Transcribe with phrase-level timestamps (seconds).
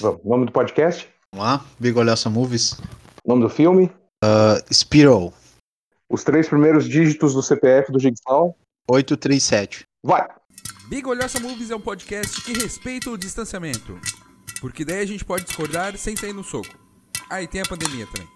[0.00, 0.24] Vamos.
[0.24, 1.08] Nome do podcast?
[1.32, 2.76] Vamos lá, Bigolhosa Movies.
[3.26, 3.90] Nome do filme?
[4.24, 5.32] Uh, Spiral,
[6.10, 8.56] Os três primeiros dígitos do CPF do Jigsaw?
[8.90, 9.84] 837.
[10.02, 10.26] Vai!
[10.88, 14.00] Bigolhosa Movies é um podcast que respeita o distanciamento.
[14.60, 16.74] Porque daí a gente pode discordar sem sair no soco.
[17.30, 18.28] Ah, e tem a pandemia também.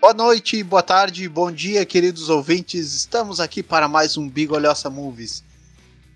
[0.00, 2.94] Boa noite, boa tarde, bom dia, queridos ouvintes.
[2.94, 5.44] Estamos aqui para mais um Bigolhosa Movies.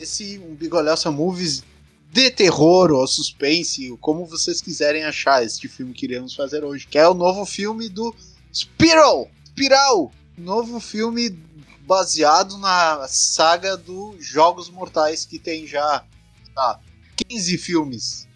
[0.00, 1.62] Esse um Bigolhosa Movies
[2.10, 6.98] de terror ou suspense, como vocês quiserem achar este filme que iremos fazer hoje, que
[6.98, 8.14] é o novo filme do
[8.52, 11.30] Spiral, Spiral, novo filme
[11.86, 16.04] baseado na saga dos Jogos Mortais que tem já
[16.54, 16.80] tá,
[17.28, 18.28] 15 filmes.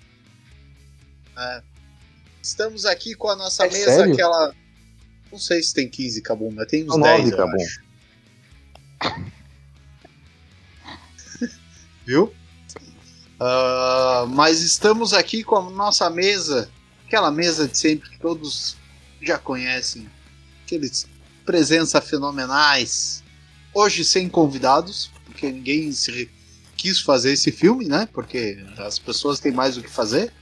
[1.36, 1.62] É.
[2.42, 4.12] Estamos aqui com a nossa É mesa, sério?
[4.12, 4.54] aquela
[5.32, 7.64] não sei se tem 15 Cabum, mas tem uns São 10, nove, eu Cabum.
[7.64, 7.82] acho.
[12.06, 12.32] Viu?
[13.40, 16.70] Ah, mas estamos aqui com a nossa mesa,
[17.06, 18.76] aquela mesa de sempre que todos
[19.20, 20.08] já conhecem,
[20.64, 21.06] aqueles
[21.44, 23.22] presença fenomenais.
[23.74, 26.30] Hoje sem convidados, porque ninguém se
[26.76, 28.08] quis fazer esse filme, né?
[28.12, 30.32] Porque as pessoas têm mais o que fazer.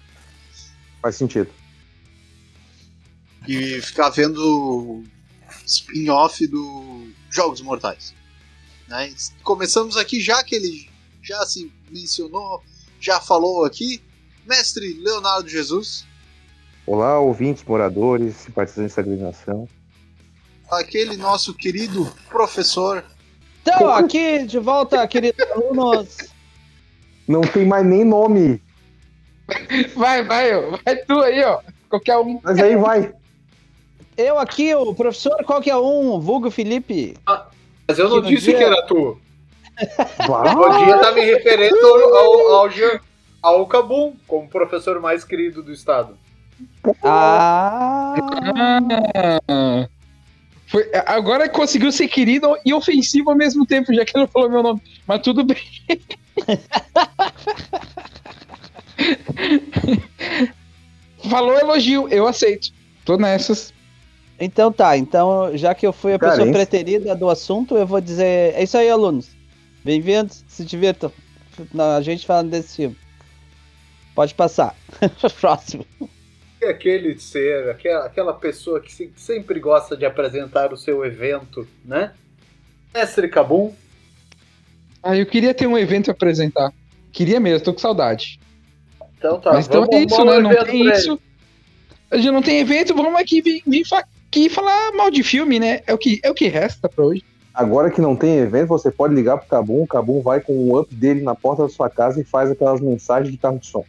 [1.00, 1.50] Faz sentido.
[3.46, 5.02] e ficar vendo
[5.66, 8.14] spin-off do Jogos Mortais.
[8.88, 9.12] Né?
[9.42, 10.91] Começamos aqui, já que ele
[11.22, 12.62] já se mencionou,
[13.00, 14.02] já falou aqui,
[14.46, 16.06] mestre Leonardo Jesus,
[16.84, 19.68] Olá, ouvintes, moradores, simpatizantes da agremiação.
[20.68, 23.04] aquele nosso querido professor,
[23.62, 26.16] Então, aqui de volta, queridos alunos.
[27.28, 28.60] Não tem mais nem nome,
[29.94, 30.76] Vai, vai, ó.
[30.84, 31.60] vai tu aí, ó.
[31.88, 32.40] Qualquer um.
[32.42, 33.12] mas aí vai.
[34.16, 37.14] Eu aqui, o professor qualquer um, vulgo Felipe.
[37.86, 39.20] Mas eu não Que disse dia- que era tu.
[40.26, 42.70] Podia estar me referindo ao, ao, ao,
[43.42, 46.16] ao Cabum, como professor mais querido do estado.
[47.02, 48.14] Ah,
[49.48, 49.88] Ah,
[50.66, 54.50] foi, agora conseguiu ser querido e ofensivo ao mesmo tempo, já que ele não falou
[54.50, 54.82] meu nome.
[55.06, 55.58] Mas tudo bem.
[61.28, 62.70] Falou elogio, eu aceito.
[63.04, 63.72] Tô nessas.
[64.40, 64.96] então tá.
[64.96, 68.54] Então, já que eu fui a pessoa preterida do assunto, eu vou dizer.
[68.54, 69.28] É isso aí, alunos.
[69.84, 71.12] Bem-vindos, se divirtam.
[71.72, 72.96] Na- A gente falando desse filme.
[74.14, 74.76] Pode passar.
[75.40, 75.86] Próximo.
[76.60, 81.66] E aquele ser, aquela, aquela pessoa que se- sempre gosta de apresentar o seu evento,
[81.84, 82.12] né?
[82.94, 83.72] Mestre Cabum,
[85.02, 86.72] Ah, eu queria ter um evento a apresentar.
[87.10, 88.38] Queria mesmo, tô com saudade.
[89.18, 90.32] então tá, Mas então é isso, né?
[90.38, 91.20] um Não tem isso.
[92.10, 95.80] A gente não tem evento, vamos aqui vir, vir aqui falar mal de filme, né?
[95.86, 97.24] É o que, é o que resta pra hoje.
[97.54, 99.82] Agora que não tem evento, você pode ligar pro Cabum.
[99.82, 102.80] O Cabum vai com o up dele na porta da sua casa e faz aquelas
[102.80, 103.84] mensagens de carro de som.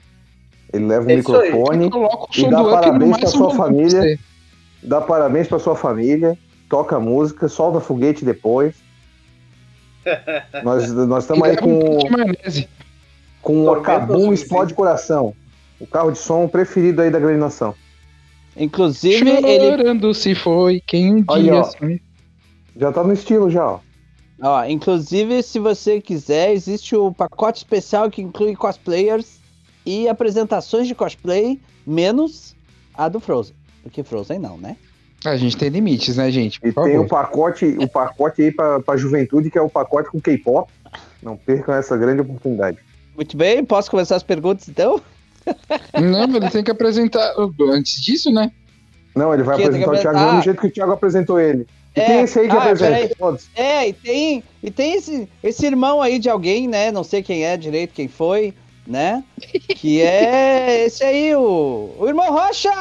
[0.74, 1.18] Ele leva o É aí.
[1.18, 4.20] microfone, o e dá parabéns pra sua família.
[4.82, 6.38] dá parabéns pra sua família,
[6.68, 8.76] toca música, solta foguete depois.
[10.64, 12.00] nós nós estamos aí um com,
[13.42, 14.34] com o Cabum.
[14.34, 15.34] Explode Coração.
[15.80, 17.74] O carro de som preferido aí da granação.
[18.58, 19.78] Inclusive, ele.
[19.78, 21.70] Chorando se foi quem um Aí, dia ó.
[22.76, 23.80] Já tá no estilo já, ó.
[24.42, 29.40] Ó, inclusive, se você quiser, existe o pacote especial que inclui cosplayers
[29.86, 32.56] e apresentações de cosplay, menos
[32.94, 33.56] a do Frozen.
[33.84, 34.76] Porque Frozen não, né?
[35.26, 36.60] A gente tem limites, né, gente?
[36.60, 37.10] Por E tem o favor.
[37.10, 40.70] pacote, o pacote aí pra, pra juventude, que é o pacote com K-pop.
[41.22, 42.78] Não percam essa grande oportunidade.
[43.16, 45.00] Muito bem, posso começar as perguntas então?
[46.02, 47.34] Não, ele tem que apresentar
[47.72, 48.52] antes disso, né?
[49.16, 50.42] Não, ele vai Que apresentar que o Thiago do mesmo ah.
[50.42, 51.68] jeito que o Thiago apresentou ele.
[51.96, 53.40] E É, é esse aí que ah, apresenta?
[53.56, 56.92] É, e tem, e tem esse, esse irmão aí de alguém, né?
[56.92, 58.54] Não sei quem é direito, quem foi,
[58.86, 59.24] né?
[59.76, 62.72] Que é esse aí, o, o irmão Rocha!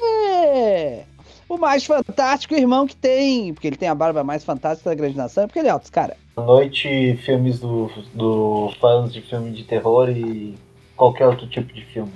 [0.00, 1.04] É!
[1.48, 5.16] O mais fantástico irmão que tem, porque ele tem a barba mais fantástica da grande
[5.16, 6.16] nação, é porque ele é alto, cara.
[6.36, 10.54] Boa noite, filmes do, do fãs de filme de terror e
[10.94, 12.12] qualquer outro tipo de filme.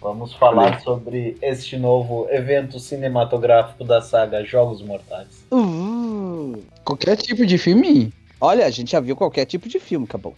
[0.00, 5.44] Vamos falar sobre este novo evento cinematográfico da saga Jogos Mortais.
[5.52, 8.12] Uh, Qualquer tipo de filme.
[8.40, 10.34] olha, a gente já viu qualquer tipo de filme, acabou.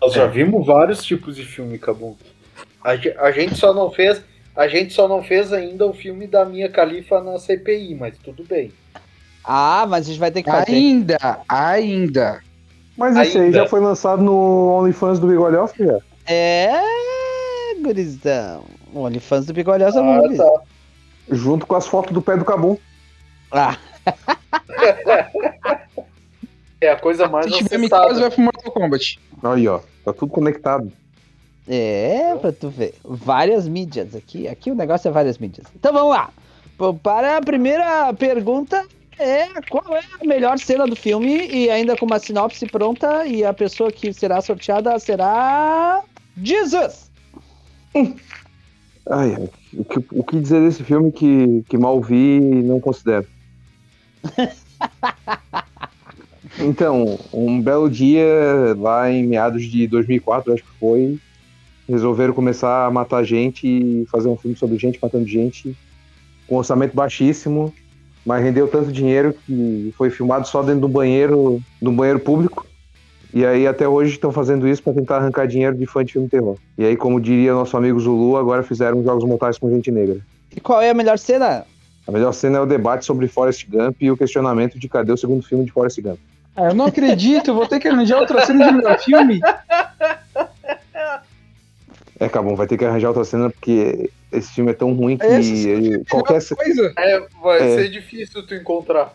[0.00, 2.16] Nós já vimos vários tipos de filme, Cabum.
[2.82, 2.90] A,
[3.24, 4.20] a gente só não fez,
[4.56, 8.42] a gente só não fez ainda o filme da minha califa na CPI, mas tudo
[8.42, 8.72] bem.
[9.44, 10.72] Ah, mas a gente vai ter que fazer.
[10.72, 12.40] Ainda, ainda.
[12.96, 13.58] Mas esse aí Ainda.
[13.58, 15.98] já foi lançado no OnlyFans do Bigolhoff, já.
[16.26, 16.72] É,
[17.82, 18.64] gurizão.
[18.92, 20.38] O OnlyFans do Bigolhosa Ah, Movies.
[20.38, 20.60] tá.
[21.30, 22.76] Junto com as fotos do pé do Cabum.
[23.50, 23.76] Ah,
[26.80, 29.20] É a coisa mais Se tiver casa, vai pro Mortal Kombat.
[29.44, 29.80] Aí, ó.
[30.04, 30.90] Tá tudo conectado.
[31.68, 32.94] É, pra tu ver.
[33.04, 34.48] Várias mídias aqui.
[34.48, 35.66] Aqui o negócio é várias mídias.
[35.76, 36.30] Então vamos lá.
[37.02, 38.84] Para a primeira pergunta,
[39.16, 41.46] é qual é a melhor cena do filme?
[41.46, 43.24] E ainda com uma sinopse pronta.
[43.26, 46.02] E a pessoa que será sorteada será.
[46.42, 47.11] Jesus!
[47.94, 49.48] Ai, ai.
[49.74, 53.26] O que, o que dizer desse filme que, que mal vi e não considero?
[56.60, 58.24] então, um belo dia,
[58.78, 61.18] lá em meados de 2004, acho que foi,
[61.88, 65.76] resolveram começar a matar gente e fazer um filme sobre gente matando gente,
[66.46, 67.72] com orçamento baixíssimo,
[68.24, 72.66] mas rendeu tanto dinheiro que foi filmado só dentro do banheiro, do banheiro público.
[73.34, 76.28] E aí até hoje estão fazendo isso para tentar arrancar dinheiro de fã de filme
[76.28, 76.56] terror.
[76.76, 80.18] E aí, como diria nosso amigo Zulu, agora fizeram jogos mortais com gente negra.
[80.54, 81.64] E qual é a melhor cena?
[82.06, 85.16] A melhor cena é o debate sobre Forrest Gump e o questionamento de cadê o
[85.16, 86.18] segundo filme de Forrest Gump.
[86.54, 89.40] Ah, eu não acredito, vou ter que arranjar outra cena de melhor filme.
[92.20, 95.24] É, Cabum, vai ter que arranjar outra cena porque esse filme é tão ruim que
[95.26, 96.92] Esse ele- qualquer Coisa.
[96.98, 97.76] É, vai É.
[97.76, 99.14] ser difícil tu encontrar.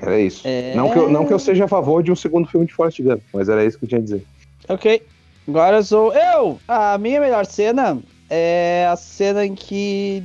[0.00, 0.42] Era isso.
[0.44, 0.74] É...
[0.74, 3.00] Não, que eu, não que eu seja a favor de um segundo filme de Forrest
[3.00, 4.24] Gump, mas era isso que eu tinha a dizer.
[4.68, 5.02] Ok.
[5.48, 6.58] Agora sou eu.
[6.66, 7.98] A minha melhor cena
[8.28, 10.22] é a cena em que.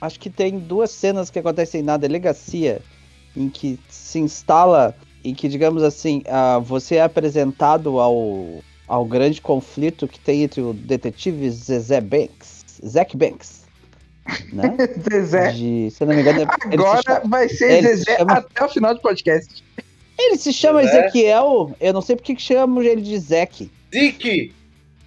[0.00, 2.80] Acho que tem duas cenas que acontecem na delegacia.
[3.36, 4.94] Em que se instala.
[5.22, 10.62] Em que, digamos assim, ah, você é apresentado ao, ao grande conflito que tem entre
[10.62, 12.64] o detetive Zezé Banks.
[12.86, 13.59] Zack Banks.
[14.52, 14.76] Né?
[15.10, 15.52] Zezé.
[15.52, 18.68] De, se não me engano, Agora chama- vai ser ele se Zezé chama- até o
[18.68, 19.64] final do podcast.
[20.18, 21.00] Ele se chama Zezé?
[21.06, 21.74] Ezequiel.
[21.80, 23.70] Eu não sei porque que chamam ele de Zack.
[23.92, 24.52] Zik!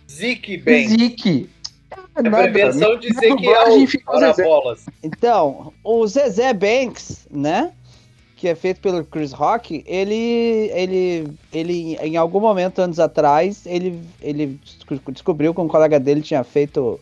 [0.09, 0.87] Zik bem.
[0.87, 1.49] Zique.
[2.15, 3.87] É a prevenção de Ezequiel.
[4.19, 4.43] Zezé.
[4.43, 4.85] bolas.
[5.01, 7.71] Então, o Zezé Banks, né?
[8.35, 14.01] Que é feito pelo Chris Rock, ele, ele, ele, em algum momento, anos atrás, ele,
[14.21, 14.59] ele
[14.89, 16.99] desco- descobriu que um colega dele tinha feito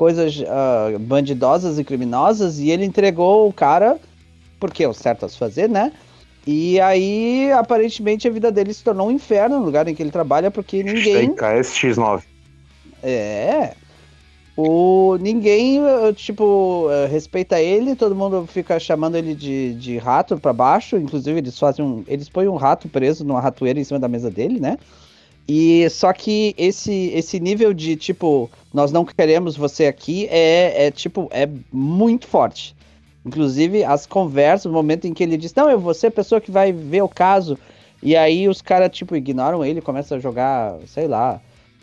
[0.00, 3.98] coisas ah, bandidosas e criminosas e ele entregou o cara,
[4.58, 5.92] porque é o certo a se fazer, né?
[6.46, 10.10] E aí, aparentemente, a vida dele se tornou um inferno no lugar em que ele
[10.10, 11.34] trabalha, porque ninguém.
[11.34, 12.22] KSX9.
[13.02, 13.74] É.
[14.56, 20.38] O, ninguém, eh, tipo, eh, respeita ele, todo mundo fica chamando ele de, de rato
[20.38, 20.96] pra baixo.
[20.96, 22.04] Inclusive, eles fazem um.
[22.08, 24.78] Eles põem um rato preso numa ratoeira em cima da mesa dele, né?
[25.46, 30.90] E só que esse, esse nível de tipo, nós não queremos você aqui é, é
[30.90, 32.76] tipo, é muito forte.
[33.24, 36.40] Inclusive, as conversas, o momento em que ele diz, não, eu vou ser a pessoa
[36.40, 37.58] que vai ver o caso.
[38.02, 41.40] E aí os caras, tipo, ignoram ele, começam a jogar, sei lá,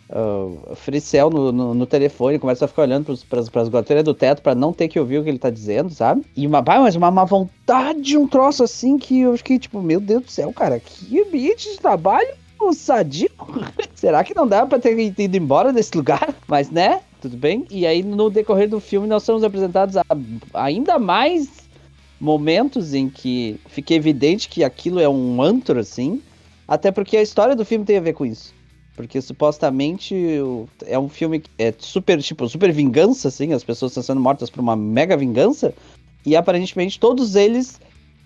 [0.10, 4.42] uh, fricel no, no, no telefone, começa a ficar olhando pras, pras goteiras do teto
[4.42, 6.25] pra não ter que ouvir o que ele tá dizendo, sabe?
[6.36, 10.24] E uma, mas uma má vontade, um troço assim que eu fiquei tipo, meu Deus
[10.24, 12.34] do céu, cara, que ambiente de trabalho
[12.74, 13.30] sadio.
[13.95, 16.36] Será que não dá pra ter ido embora desse lugar?
[16.48, 17.01] Mas, né?
[17.21, 17.65] Tudo bem?
[17.69, 20.04] E aí, no decorrer do filme, nós somos apresentados a
[20.54, 21.68] ainda mais
[22.19, 26.21] momentos em que fica evidente que aquilo é um antro, assim.
[26.68, 28.54] Até porque a história do filme tem a ver com isso.
[28.95, 30.15] Porque supostamente
[30.86, 34.50] é um filme que é super, tipo, super vingança, assim, as pessoas estão sendo mortas
[34.50, 35.74] por uma mega vingança.
[36.25, 37.80] E aparentemente todos eles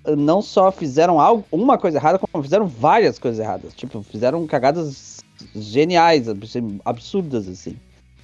[0.06, 3.74] não só fizeram algo, uma coisa errada, como fizeram várias coisas erradas.
[3.74, 5.18] Tipo, fizeram cagadas
[5.56, 6.54] geniais, abs-
[6.86, 7.76] absurdas, assim.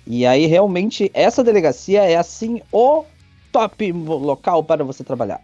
[0.05, 3.03] E aí, realmente, essa delegacia é, assim, o
[3.51, 5.41] top local para você trabalhar.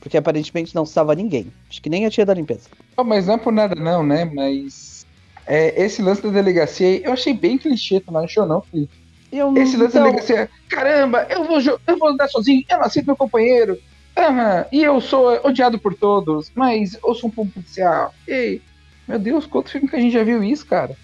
[0.00, 1.50] Porque aparentemente não estava ninguém.
[1.70, 2.68] Acho que nem a tia da limpeza.
[2.96, 4.26] Oh, mas não é por nada não, né?
[4.26, 5.06] Mas
[5.46, 8.92] é, esse lance da delegacia eu achei bem clichê, tu não achou não, Felipe?
[9.32, 12.84] Eu, Esse lance da então, delegacia, caramba, eu vou, eu vou andar sozinho, eu não
[12.84, 13.78] aceito meu companheiro.
[14.16, 18.12] Aham, e eu sou odiado por todos, mas eu sou um pouco policial.
[18.26, 18.64] Ei,
[19.08, 20.96] meu Deus, quanto filme que a gente já viu isso, cara?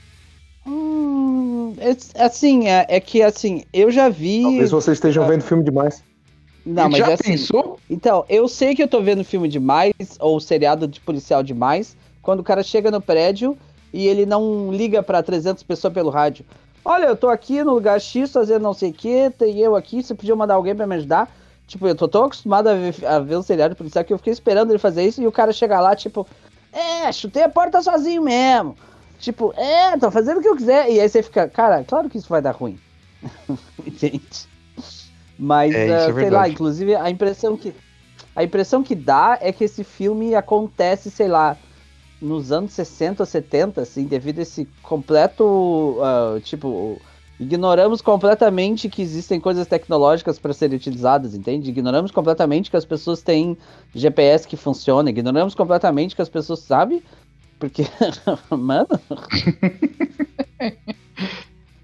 [0.66, 4.42] hum, é- assim, é, é que assim, eu já vi.
[4.42, 6.04] Talvez vocês estejam vendo filme demais.
[6.64, 7.32] Não, mas já é assim.
[7.32, 7.80] pensou?
[7.88, 12.40] Então, eu sei que eu tô vendo filme demais, ou seriado de policial demais, quando
[12.40, 13.56] o cara chega no prédio
[13.92, 16.44] e ele não liga pra 300 pessoas pelo rádio.
[16.84, 20.02] Olha, eu tô aqui no lugar X fazendo não sei o que, tem eu aqui,
[20.02, 21.34] você podia mandar alguém pra me ajudar?
[21.70, 24.32] Tipo, eu tô tão acostumado a ver, a ver um seriado policial que eu fiquei
[24.32, 26.26] esperando ele fazer isso e o cara chega lá, tipo,
[26.72, 28.76] é, chutei a porta sozinho mesmo.
[29.20, 30.90] Tipo, é, tô fazendo o que eu quiser.
[30.90, 32.76] E aí você fica, cara, claro que isso vai dar ruim.
[33.86, 34.48] Entende?
[35.38, 37.72] Mas, É, ah, é sei lá, inclusive a impressão que.
[38.34, 41.56] A impressão que dá é que esse filme acontece, sei lá,
[42.20, 45.98] nos anos 60 ou 70, assim, devido a esse completo.
[46.02, 47.00] ah, tipo,
[47.40, 51.70] ignoramos completamente que existem coisas tecnológicas para serem utilizadas, entende?
[51.70, 53.56] Ignoramos completamente que as pessoas têm
[53.94, 57.02] GPS que funciona, ignoramos completamente que as pessoas, sabe?
[57.58, 57.84] Porque,
[58.50, 58.88] mano.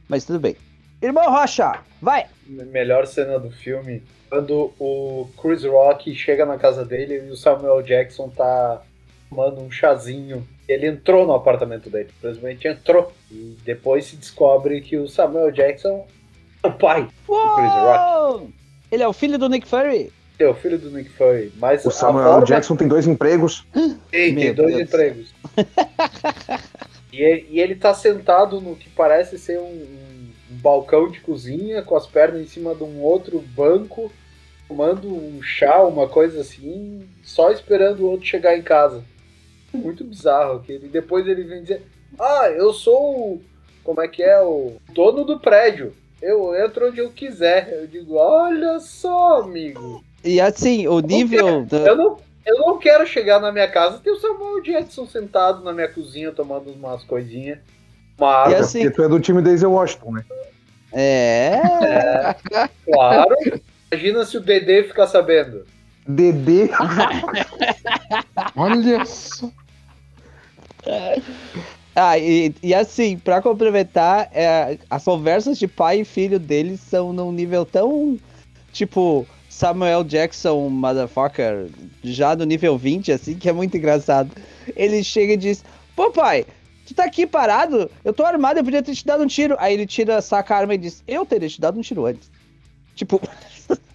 [0.07, 0.57] Mas tudo bem.
[1.01, 2.27] Irmão Rocha, vai!
[2.47, 7.83] Melhor cena do filme, quando o Chris Rock chega na casa dele e o Samuel
[7.83, 8.83] Jackson tá
[9.37, 10.47] tomando um chazinho.
[10.67, 13.13] Ele entrou no apartamento dele, simplesmente entrou.
[13.31, 16.07] E depois se descobre que o Samuel Jackson
[16.63, 17.09] é o pai do
[17.55, 18.05] Chris Rock.
[18.41, 18.51] Uou!
[18.91, 20.11] Ele é o filho do Nick Fury?
[20.39, 21.53] É o filho do Nick Fury.
[21.57, 23.65] Mas O Samuel forma- Jackson tem dois empregos.
[23.73, 24.89] Tem, tem Meu dois Deus.
[24.89, 25.35] empregos.
[27.13, 30.07] e, ele, e ele tá sentado no que parece ser um, um-
[30.51, 34.13] um balcão de cozinha, com as pernas em cima de um outro banco,
[34.69, 39.03] tomando um chá, uma coisa assim, só esperando o outro chegar em casa.
[39.73, 40.87] Muito bizarro aquele.
[40.87, 41.83] E depois ele vem dizer:
[42.19, 43.43] Ah, eu sou o.
[43.85, 44.41] Como é que é?
[44.41, 45.95] O dono do prédio.
[46.21, 47.69] Eu entro onde eu quiser.
[47.73, 50.03] Eu digo: Olha só, amigo.
[50.25, 51.65] E assim, o nível.
[51.65, 55.07] do- Eu não, eu não quero chegar na minha casa e ter o Samuel Jackson
[55.07, 57.59] sentado na minha cozinha tomando umas coisinhas.
[58.19, 60.25] Uma E assim, Porque tu é do time Daisy Washington, né?
[60.93, 61.61] é.
[62.85, 63.37] claro.
[63.93, 65.67] Imagina se o Dedê ficar sabendo.
[66.09, 66.71] Dedê.
[68.57, 69.51] Olha só.
[71.95, 77.13] Ah, e, e assim, pra complementar, é, as conversas de pai e filho deles são
[77.13, 78.19] num nível tão.
[78.73, 81.71] Tipo, Samuel Jackson, motherfucker,
[82.05, 84.31] já no nível 20, assim, que é muito engraçado.
[84.77, 85.65] Ele chega e diz:
[85.97, 86.45] Pô, pai,
[86.87, 87.91] tu tá aqui parado?
[88.05, 89.57] Eu tô armado, eu podia ter te dado um tiro.
[89.59, 92.31] Aí ele tira, saca a arma e diz: Eu teria te dado um tiro antes.
[92.95, 93.19] Tipo,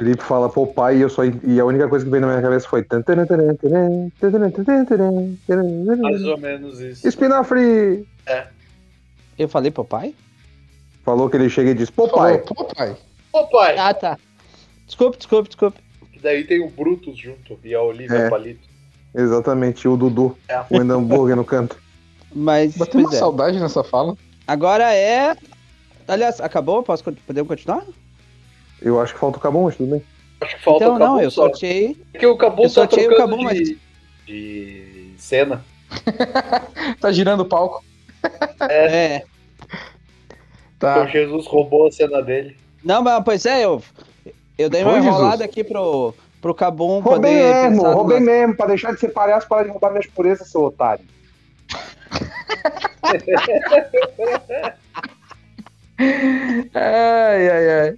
[0.00, 1.22] Felipe fala, pô, pai, e eu só.
[1.24, 2.86] E a única coisa que veio na minha cabeça foi.
[6.00, 7.06] Mais ou menos isso.
[7.06, 8.08] Espinafre!
[9.38, 10.14] eu falei pai?
[11.04, 12.38] Falou que ele chega e diz, pô, Falou, pai.
[12.38, 12.96] pô, pai.
[13.30, 14.18] Ô pai, Ah, tá.
[14.86, 15.78] Desculpe, desculpe, desculpe.
[16.10, 18.30] que daí tem o Brutus junto e a Olivia É.
[18.30, 18.66] Palito.
[19.14, 20.60] Exatamente, o Dudu, É.
[20.60, 21.76] comendo hambúrguer no canto.
[22.34, 23.18] Mas, Bateu uma é.
[23.18, 24.16] saudade nessa fala.
[24.46, 25.36] Agora é.
[26.08, 26.82] Aliás, acabou?
[26.82, 27.84] Posso, podemos continuar?
[28.82, 30.02] Eu acho que falta o Cabum, mas tudo bem.
[30.40, 31.42] Acho que falta então, o Cabum não, eu só.
[31.42, 31.96] sorteei.
[32.12, 33.78] Porque o Cabum eu tá sorteei o trocando Cabum, mas- de,
[34.26, 35.64] de cena.
[37.00, 37.82] Tá girando o palco.
[38.68, 39.24] É.
[40.78, 40.92] Tá.
[41.00, 42.56] Então Jesus roubou a cena dele.
[42.84, 43.82] Não, mas pois é, eu.
[44.56, 45.50] Eu dei uma enrolada Jesus?
[45.50, 48.56] aqui pro, pro Cabum Roubei poder mesmo, roubei mesmo.
[48.56, 51.04] Pra deixar de ser palhaço, para de roubar minhas purezas, seu otário.
[56.74, 57.96] Ai, ai, ai.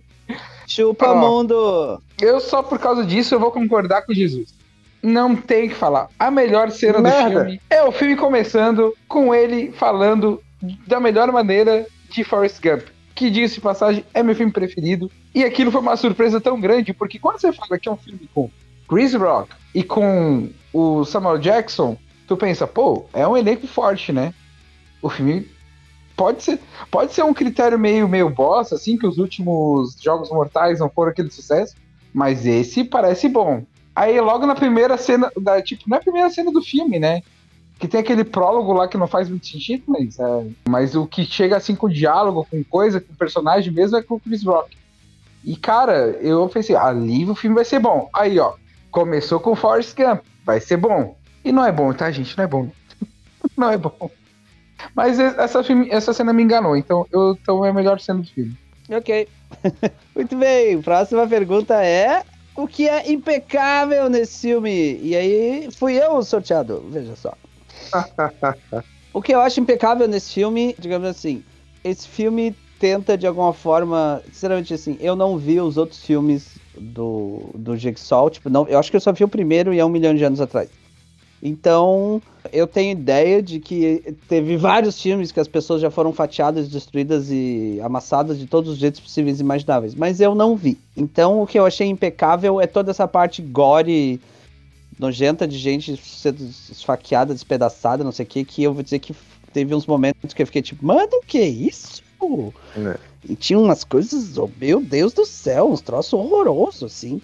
[0.75, 1.15] Chupa Ó.
[1.17, 2.01] mundo!
[2.21, 4.55] Eu só por causa disso eu vou concordar com Jesus.
[5.03, 6.09] Não tem o que falar.
[6.19, 7.29] A melhor cena Merda.
[7.29, 10.43] do filme é o filme começando com ele falando
[10.87, 12.87] da melhor maneira de Forrest Gump.
[13.15, 15.11] Que diga-se de passagem, é meu filme preferido.
[15.35, 18.29] E aquilo foi uma surpresa tão grande, porque quando você fala que é um filme
[18.33, 18.49] com
[18.89, 24.33] Chris Rock e com o Samuel Jackson, tu pensa, pô, é um elenco forte, né?
[25.03, 25.47] O filme
[26.17, 30.81] pode ser, pode ser um critério meio, meio bosta, assim, que os últimos Jogos Mortais
[30.81, 31.75] não foram aquele sucesso,
[32.13, 33.65] mas esse parece bom.
[33.95, 37.23] Aí logo na primeira cena, da, tipo, na primeira cena do filme, né?
[37.79, 41.25] Que tem aquele prólogo lá que não faz muito sentido, mas, é, mas o que
[41.25, 44.77] chega assim com diálogo, com coisa, com personagem mesmo é com o Chris Rock.
[45.45, 48.09] E cara, eu pensei, ali o filme vai ser bom.
[48.15, 48.55] Aí, ó,
[48.91, 51.17] começou com Forrest Gump, vai ser bom.
[51.45, 52.37] E não é bom, tá, gente?
[52.37, 52.71] Não é bom.
[53.57, 54.11] não é bom.
[54.95, 58.57] Mas essa, essa cena me enganou, então, eu, então é a melhor cena do filme.
[58.91, 59.29] Ok.
[60.15, 62.23] Muito bem, próxima pergunta é.
[62.55, 64.99] O que é impecável nesse filme?
[65.03, 67.33] E aí, fui eu o sorteado, veja só.
[69.15, 71.43] o que eu acho impecável nesse filme, digamos assim,
[71.83, 77.51] esse filme tenta de alguma forma, sinceramente assim, eu não vi os outros filmes do,
[77.55, 79.89] do Jigsaw, tipo, não, eu acho que eu só vi o primeiro e é um
[79.89, 80.69] milhão de anos atrás.
[81.43, 82.23] Então,
[82.53, 87.33] eu tenho ideia de que teve vários filmes que as pessoas já foram fatiadas, destruídas
[87.33, 90.79] e amassadas de todos os jeitos possíveis e imagináveis, mas eu não vi.
[90.97, 94.21] Então, o que eu achei impecável é toda essa parte gore,
[94.97, 99.13] nojenta de gente sendo esfaqueada, despedaçada, não sei o que, que eu vou dizer que
[99.53, 102.05] teve uns momentos que eu fiquei tipo, mano, o que é isso?
[102.77, 102.99] É.
[103.29, 107.21] E tinha umas coisas, oh, meu Deus do céu, uns troços horrorosos, assim,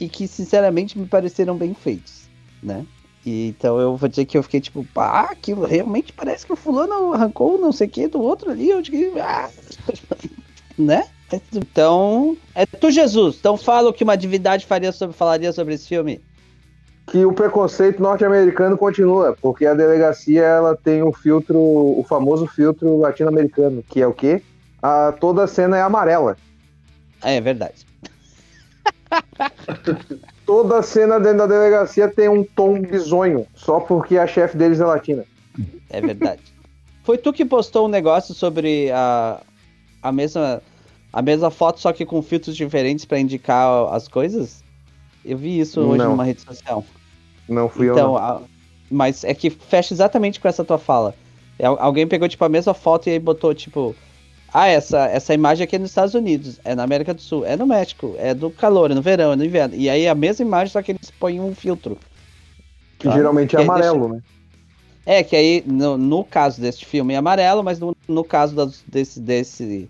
[0.00, 2.30] e que sinceramente me pareceram bem feitos,
[2.62, 2.86] né?
[3.28, 6.56] E, então eu vou dizer que eu fiquei tipo, pá, aquilo realmente parece que o
[6.56, 9.50] fulano arrancou não sei o que do outro ali, eu digo, ah,
[10.78, 11.06] né?
[11.52, 13.36] Então, é tu, Jesus.
[13.38, 16.22] Então fala o que uma divindade faria sobre, falaria sobre esse filme.
[17.08, 22.98] Que o preconceito norte-americano continua, porque a delegacia ela tem o filtro, o famoso filtro
[22.98, 24.42] latino-americano, que é o quê?
[24.82, 26.34] A, toda a cena é amarela.
[27.22, 27.86] É, é verdade.
[30.48, 34.84] toda cena dentro da delegacia tem um tom bizonho, só porque a chefe deles é
[34.86, 35.26] latina.
[35.90, 36.40] É verdade.
[37.04, 39.40] Foi tu que postou um negócio sobre a,
[40.02, 40.62] a mesma
[41.12, 44.62] a mesma foto, só que com filtros diferentes pra indicar as coisas?
[45.22, 46.10] Eu vi isso hoje Não.
[46.12, 46.82] numa rede social.
[47.46, 47.92] Não fui eu.
[47.94, 48.16] Então, não.
[48.16, 48.40] a-
[48.90, 51.14] mas é que fecha exatamente com essa tua fala.
[51.58, 53.94] É, alguém pegou, tipo, a mesma foto e aí botou, tipo,
[54.52, 57.56] ah, essa, essa imagem aqui é nos Estados Unidos, é na América do Sul, é
[57.56, 59.74] no México, é do calor, é no verão, é no inverno.
[59.74, 61.98] E aí a mesma imagem, só que eles põem um filtro.
[62.98, 63.14] Que tá?
[63.14, 64.22] geralmente é Que amarelo, né?
[65.04, 68.82] É, que aí, no, no caso deste filme é amarelo, mas no, no caso das-
[68.86, 69.88] desse, desse,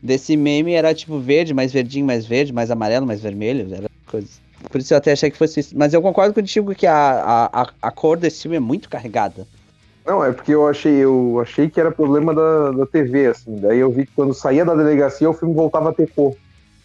[0.00, 4.28] desse meme era tipo verde, mais verdinho, mais verde, mais amarelo, mais vermelho, era coisa.
[4.70, 5.76] Por isso eu até achei que fosse isso.
[5.76, 9.46] Mas eu concordo contigo que a, a, a cor desse filme é muito carregada.
[10.04, 13.56] Não, é porque eu achei, eu achei que era problema da, da TV, assim.
[13.56, 16.34] Daí eu vi que quando saía da delegacia o filme voltava a ter cor.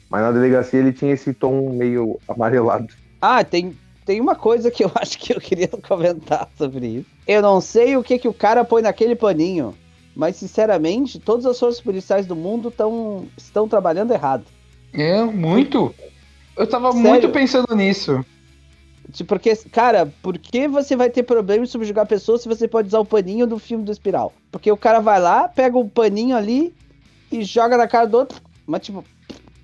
[0.10, 2.88] Mas na delegacia ele tinha esse tom meio amarelado.
[3.20, 7.10] Ah, tem, tem uma coisa que eu acho que eu queria comentar sobre isso.
[7.28, 9.74] Eu não sei o que, que o cara põe naquele paninho,
[10.16, 14.46] mas sinceramente, todas as forças policiais do mundo tão, estão trabalhando errado.
[14.94, 15.94] É, muito.
[16.56, 17.10] Eu tava Sério?
[17.10, 18.24] muito pensando nisso.
[19.28, 23.00] Porque, cara, por que você vai ter problema em subjugar pessoas se você pode usar
[23.00, 24.34] o paninho do filme do Espiral?
[24.52, 26.74] Porque o cara vai lá, pega o paninho ali
[27.32, 28.42] e joga na cara do outro.
[28.66, 29.04] Mas, tipo,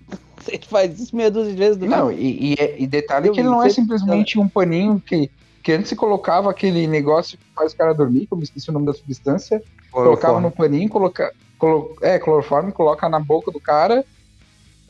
[0.47, 3.41] ele faz isso meia dúzia de vezes no Não, e, e- e detalhe Eu que
[3.41, 5.29] ele não é simplesmente um paninho que,
[5.61, 8.69] que antes se colocava aquele negócio que faz o cara dormir, que eu me esqueci
[8.69, 9.61] o nome da substância.
[9.91, 14.03] Colocava no paninho, coloca, colo, é, cloroforme, coloca na boca do cara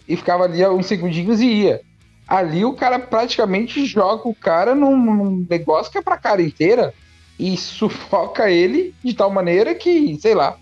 [0.07, 1.81] e ficava ali uns segundinhos e ia.
[2.27, 6.93] Ali o cara praticamente joga o cara num, num negócio que é pra cara inteira
[7.37, 10.57] e sufoca ele de tal maneira que, sei lá,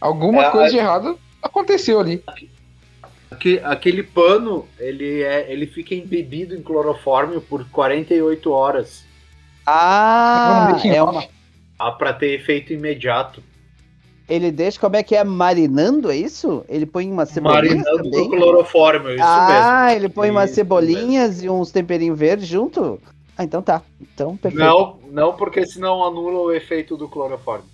[0.00, 2.22] alguma É, coisa a- de errado aconteceu ali.
[3.30, 9.04] Aque- Aquele pano, ele, é, ele fica embebido em clorofórmio por 48 horas.
[9.66, 11.26] Ah, é é uma,
[11.76, 13.42] Ah, pra ter efeito imediato.
[14.28, 16.64] Ele deixa, como é que é, marinando, é isso?
[16.68, 18.30] Ele põe umas cebolinhas Marinando também?
[18.30, 23.00] com clorofórmio, isso ah, ele põe umas Isso cebolinhas e uns temperinhos verdes junto?
[23.36, 23.82] Ah, então tá.
[24.00, 24.38] Então, mesmo.
[24.38, 24.64] perfeito.
[24.64, 27.66] Não, não, porque senão anula o efeito do clorofórmio.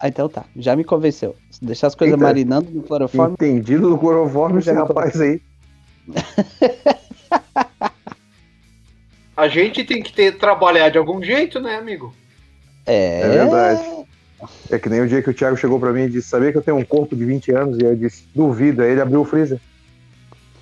[0.00, 0.44] Ah, então tá.
[0.56, 1.34] Já me convenceu.
[1.50, 2.24] Se deixar as coisas Eita.
[2.24, 3.34] marinando no clorofórmio.
[3.34, 5.42] Entendido do cloroforme esse rapaz aí.
[9.36, 12.12] A gente tem que ter trabalhar de algum jeito, né, amigo?
[12.84, 14.07] É, É verdade.
[14.70, 16.58] É que nem o dia que o Thiago chegou pra mim e disse: Sabia que
[16.58, 17.78] eu tenho um corpo de 20 anos?
[17.78, 18.82] E eu disse: Duvido.
[18.82, 19.58] Aí ele abriu o freezer.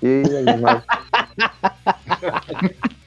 [0.01, 0.23] E aí,
[0.61, 0.83] mas...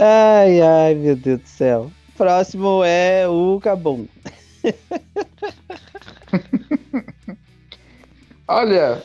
[0.00, 1.90] Ai, ai, meu Deus do céu.
[2.16, 4.06] Próximo é o Cabum.
[8.46, 9.02] Olha,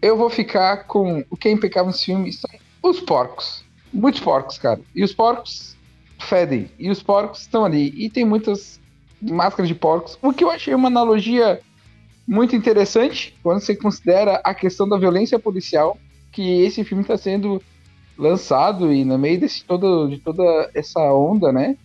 [0.00, 2.50] eu vou ficar com o que é impecável nesse filme são
[2.82, 3.64] os porcos.
[3.92, 4.80] Muitos porcos, cara.
[4.94, 5.75] E os porcos
[6.18, 6.70] fedem.
[6.78, 7.92] E os porcos estão ali.
[7.96, 8.80] E tem muitas
[9.20, 10.18] máscaras de porcos.
[10.22, 11.60] O que eu achei uma analogia
[12.26, 15.96] muito interessante quando você considera a questão da violência policial
[16.32, 17.62] que esse filme está sendo
[18.18, 21.76] lançado e no meio desse todo, de toda essa onda, né?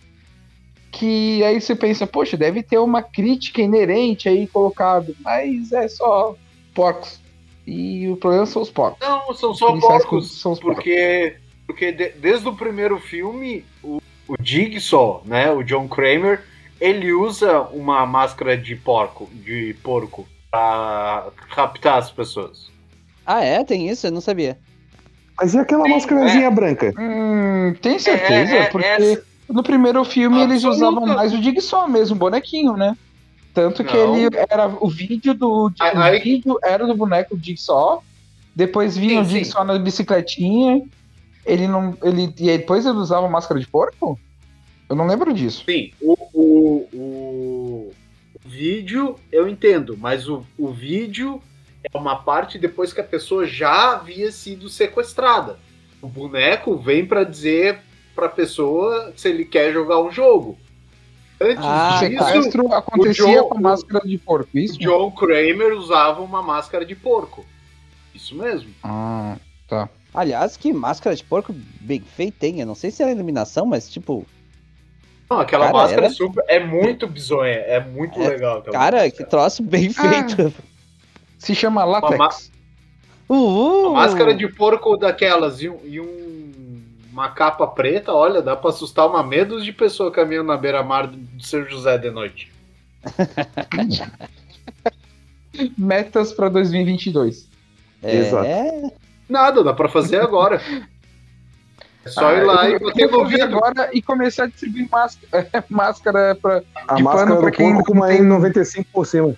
[0.90, 6.36] Que aí você pensa, poxa, deve ter uma crítica inerente aí colocado, mas é só
[6.74, 7.20] porcos.
[7.66, 8.98] E o problema são os porcos.
[9.06, 10.40] Não, são só porcos.
[10.40, 10.76] são os porcos.
[10.84, 16.42] Porque, porque de- desde o primeiro filme, o, o Jigsaw, né, o John Kramer,
[16.80, 22.70] ele usa uma máscara de porco, de porco, pra captar as pessoas.
[23.24, 23.62] Ah, é?
[23.64, 24.06] Tem isso?
[24.06, 24.58] Eu não sabia.
[25.38, 26.92] Mas e aquela Sim, mascarazinha branca?
[26.98, 28.54] Hum, tem certeza?
[28.54, 32.74] É, é, Porque essa- no primeiro filme eles usavam mais o Jigsaw mesmo, o bonequinho,
[32.76, 32.96] né?
[33.54, 34.16] Tanto que Não.
[34.16, 38.02] ele era o vídeo do o Aí- vídeo era do boneco Jigsaw,
[38.54, 39.30] depois vinha Sim, o sim.
[39.38, 40.82] Jigsaw na bicicletinha.
[41.44, 44.18] Ele não, ele e aí depois ele usava máscara de porco?
[44.88, 45.64] Eu não lembro disso.
[45.64, 47.92] Sim, o, o, o,
[48.44, 51.40] vídeo eu entendo, mas o, o vídeo
[51.82, 55.58] é uma parte depois que a pessoa já havia sido sequestrada.
[56.00, 57.80] O boneco vem pra dizer
[58.14, 60.58] pra pessoa se ele quer jogar um jogo.
[61.40, 64.78] Antes Ah, o disso, sequestro acontecia John- com máscara de porco, isso?
[64.78, 67.44] John Kramer usava uma máscara de porco.
[68.14, 68.70] Isso mesmo.
[68.82, 69.88] Ah, tá.
[70.14, 72.60] Aliás, que máscara de porco bem feita, hein?
[72.60, 74.26] Eu não sei se era iluminação, mas tipo,
[75.30, 78.58] Não, aquela Cara, máscara era- super, é muito bizonha, é muito É, legal.
[78.58, 79.30] aquela cara, que máscara.
[79.30, 80.02] troço bem Ah.
[80.26, 80.52] feito.
[81.38, 82.18] Se chama látex.
[82.18, 82.28] ma-
[83.34, 83.92] Uhul!
[83.92, 88.68] Uma máscara de porco daquelas e, um- e um- uma capa preta, olha, dá pra
[88.70, 92.52] assustar uma medos de pessoa caminhando na beira-mar do do São José de noite.
[95.78, 97.48] Metas pra 2022.
[98.02, 98.92] É, Exato.
[99.32, 100.60] Nada, dá pra fazer agora.
[102.04, 103.44] É só Ah, ir lá eu- e bater eu no vidro.
[103.56, 105.30] agora e começar a distribuir máscara,
[105.70, 106.62] máscara pra.
[106.86, 109.34] A de máscara pano pra do quem não uma tem- N95 por cima.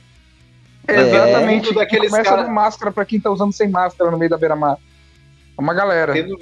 [0.89, 1.69] Exatamente.
[1.69, 4.31] Tudo daqueles Começa cara- a dar máscara pra quem tá usando sem máscara no meio
[4.31, 4.77] da beira-mar.
[5.57, 6.13] É Uma galera.
[6.13, 6.37] Tendo,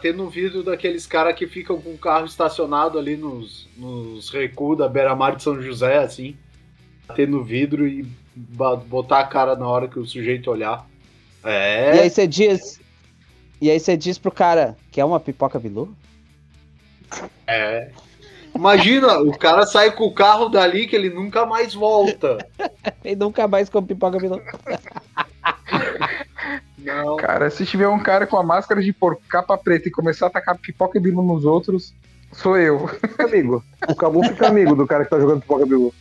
[0.00, 4.88] tendo vídeo daqueles caras que ficam com o carro estacionado ali nos, nos recuos da
[4.88, 6.36] beira-mar de São José, assim.
[7.08, 8.06] Bater no vidro e
[8.88, 10.86] botar a cara na hora que o sujeito olhar.
[11.46, 12.00] E É.
[12.02, 12.80] aí você diz.
[13.60, 15.94] E aí você diz pro cara que é uma pipoca bilu?
[17.46, 17.90] É.
[18.54, 22.38] Imagina, o cara sai com o carro dali que ele nunca mais volta.
[23.04, 24.40] E nunca mais come pipoca bilu.
[26.78, 27.16] Não.
[27.16, 30.30] Cara, se tiver um cara com a máscara de porco, capa preta e começar a
[30.30, 31.94] tacar pipoca e bilu nos outros,
[32.32, 32.88] sou eu.
[32.88, 33.64] Fica amigo.
[33.88, 35.94] O Cabu fica amigo do cara que tá jogando pipoca bilu.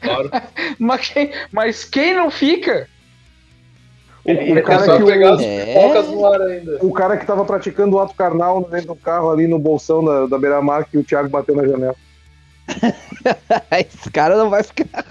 [0.00, 0.30] Claro.
[0.80, 2.88] Mas quem, mas quem não fica?
[4.24, 5.64] O, É, o cara que pegar o, É.
[5.66, 6.78] pipocas no ar ainda.
[6.84, 10.26] o cara que tava praticando o ato carnal dentro do carro ali no bolsão da,
[10.26, 11.94] da beira-mar que o Thiago bateu na janela.
[13.78, 15.04] Esse cara não vai ficar.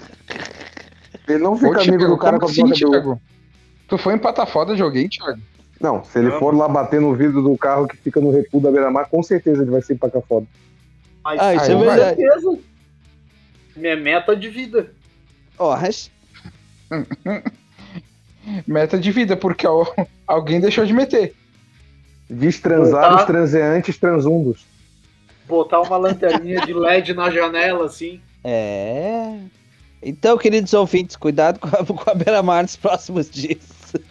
[1.28, 2.92] Ele não Ô, fica amigo Thiago, do cara como com a assim, pipoca bilu.
[2.92, 3.22] Thiago?
[3.88, 5.40] Tu foi empatar foda de alguém, Thiago?
[5.80, 6.40] Não, se ele Não.
[6.40, 9.62] for lá bater no vidro do carro que fica no recuo da beira-mar, com certeza
[9.62, 10.46] ele vai ser empacar foda.
[11.24, 12.22] Mas Ah, isso é com verdade.
[12.22, 12.60] certeza.
[13.76, 14.92] Minha meta de vida.
[15.58, 16.10] Ó, ras-
[18.66, 19.94] Meta de vida, porque al-
[20.28, 21.34] alguém deixou de meter.
[22.30, 24.66] Diz transar os transeantes transundos.
[25.48, 28.20] Botar uma lanterninha de LED na janela, assim.
[28.44, 29.38] É.
[30.04, 33.60] Então, queridos ouvintes, cuidado com a, com a beira-mar nos próximos dias.
[33.94, 34.02] Vou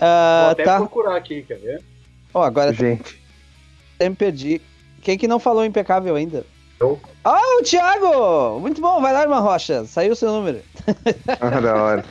[0.00, 0.78] Ah, até tá.
[0.78, 1.82] procurar aqui, quer ver?
[2.34, 3.20] Ó, agora Gente,
[3.96, 4.60] até me perdi.
[5.02, 6.44] Quem que não falou impecável ainda?
[7.24, 8.60] Ah, o Thiago!
[8.60, 9.84] Muito bom, vai lá, irmã Rocha.
[9.84, 10.60] Saiu o seu número.
[11.40, 12.04] ah, da hora.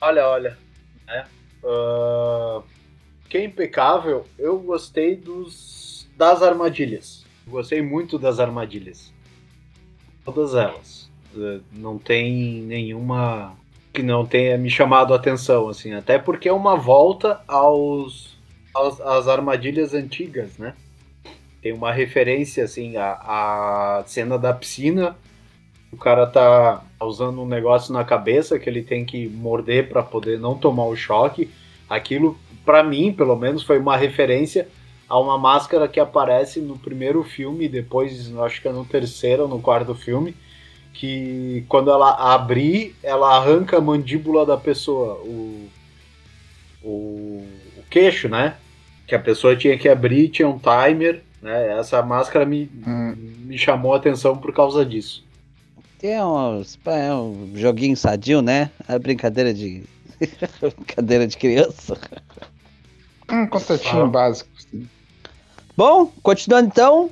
[0.00, 0.58] Olha, olha.
[1.06, 1.24] né?
[1.64, 2.60] Ah,
[3.28, 7.24] que é impecável, eu gostei dos das armadilhas.
[7.46, 9.12] Gostei muito das armadilhas.
[10.24, 11.10] Todas elas.
[11.36, 13.56] Eh, Não tem nenhuma
[13.92, 15.92] que não tenha me chamado a atenção, assim.
[15.94, 18.36] Até porque é uma volta aos,
[18.74, 20.74] aos às armadilhas antigas, né?
[21.62, 25.16] Tem uma referência, assim, à, cena da piscina.
[25.92, 30.40] O cara tá usando um negócio na cabeça que ele tem que morder para poder
[30.40, 31.48] não tomar o choque.
[31.88, 34.66] Aquilo, para mim, pelo menos, foi uma referência
[35.08, 39.48] a uma máscara que aparece no primeiro filme, depois, acho que é no terceiro ou
[39.48, 40.34] no quarto filme,
[40.92, 45.68] que quando ela abrir, ela arranca a mandíbula da pessoa, o,
[46.82, 47.46] o,
[47.76, 48.56] o queixo, né?
[49.06, 51.78] Que a pessoa tinha que abrir, tinha um timer, né?
[51.78, 53.14] Essa máscara me, Hum.
[53.44, 55.24] me chamou a atenção por causa disso.
[55.98, 58.70] Tem uns, pá, é um joguinho sadio, né?
[58.88, 59.82] A brincadeira de.
[60.76, 61.98] brincadeira de criança.
[63.30, 64.08] Um contatinho Ah.
[64.08, 64.50] básico.
[65.76, 67.10] Bom, continuando então.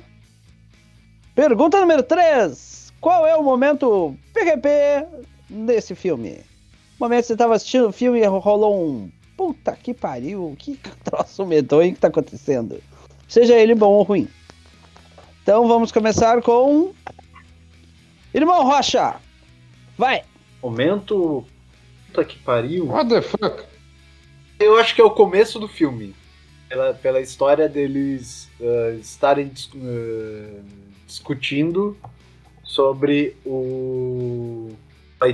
[1.33, 2.93] Pergunta número 3.
[2.99, 4.69] Qual é o momento PQP
[5.49, 6.41] desse filme?
[6.99, 9.09] No momento que você tava assistindo o filme e rolou um.
[9.35, 12.79] Puta que pariu, que troço medonho que tá acontecendo.
[13.31, 14.27] Seja ele bom ou ruim.
[15.41, 16.93] Então vamos começar com.
[18.33, 19.15] Irmão Rocha!
[19.97, 20.23] Vai!
[20.61, 21.45] Momento.
[22.07, 22.87] Puta que pariu.
[22.87, 23.63] What the fuck?
[24.59, 26.13] Eu acho que é o começo do filme.
[26.67, 30.59] Pela, pela história deles eh, estarem dis- eh,
[31.07, 31.97] discutindo
[32.65, 34.71] sobre o.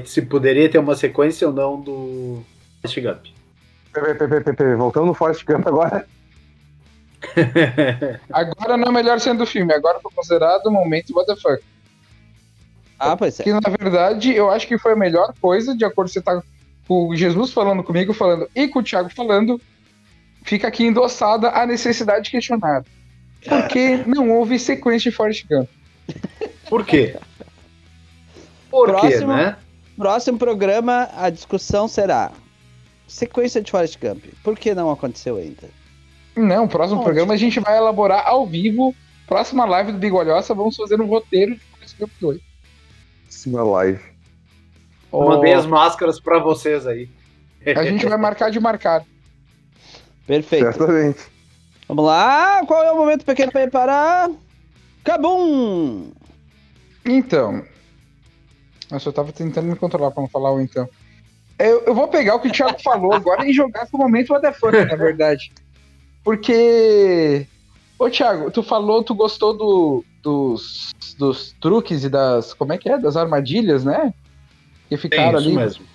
[0.05, 2.43] Se poderia ter uma sequência ou não do
[2.83, 3.25] Forrest Gump.
[4.77, 6.07] Voltando no Forrest Gump agora.
[8.31, 11.39] Agora não é a melhor cena do filme, agora foi considerado o momento what the
[11.39, 11.63] fuck.
[12.99, 13.43] Ah, pois é.
[13.43, 16.41] Que na verdade eu acho que foi a melhor coisa, de acordo com você tá
[16.87, 19.59] com o Jesus falando comigo, falando, e com o Thiago falando,
[20.43, 22.83] fica aqui endossada a necessidade de questionar.
[23.45, 25.69] Por que não houve sequência de Forrest Gump?
[26.69, 27.17] Por quê?
[28.69, 29.33] Por quê, Próximo.
[29.33, 29.57] né?
[29.97, 32.31] Próximo programa, a discussão será
[33.07, 34.23] sequência de Forrest Gump.
[34.43, 35.69] Por que não aconteceu ainda?
[36.37, 37.05] Não, próximo Onde?
[37.05, 38.95] programa a gente vai elaborar ao vivo.
[39.25, 42.39] Próxima live do Bigolhosa, vamos fazer um roteiro de Forrest Gump 2.
[43.27, 44.01] Sim, a live.
[45.11, 47.09] Mandei Ô, as máscaras pra vocês aí.
[47.75, 49.03] A gente vai marcar de marcar.
[50.25, 50.65] Perfeito.
[50.65, 51.19] Certamente.
[51.87, 54.29] Vamos lá, qual é o momento pequeno para parar?
[55.03, 56.11] Cabum!
[57.05, 57.63] Então.
[58.91, 60.87] Nossa, eu tava tentando me controlar pra não falar o então.
[61.57, 64.41] Eu, eu vou pegar o que o Thiago falou agora e jogar pro momento what
[64.41, 65.51] the fuck, na verdade.
[66.27, 67.47] Porque.
[67.97, 72.53] Ô, Thiago, tu falou, tu gostou do, dos, dos truques e das.
[72.53, 72.97] Como é que é?
[72.97, 74.13] Das armadilhas, né?
[74.89, 75.55] Que ficaram isso ali.
[75.55, 75.85] mesmo.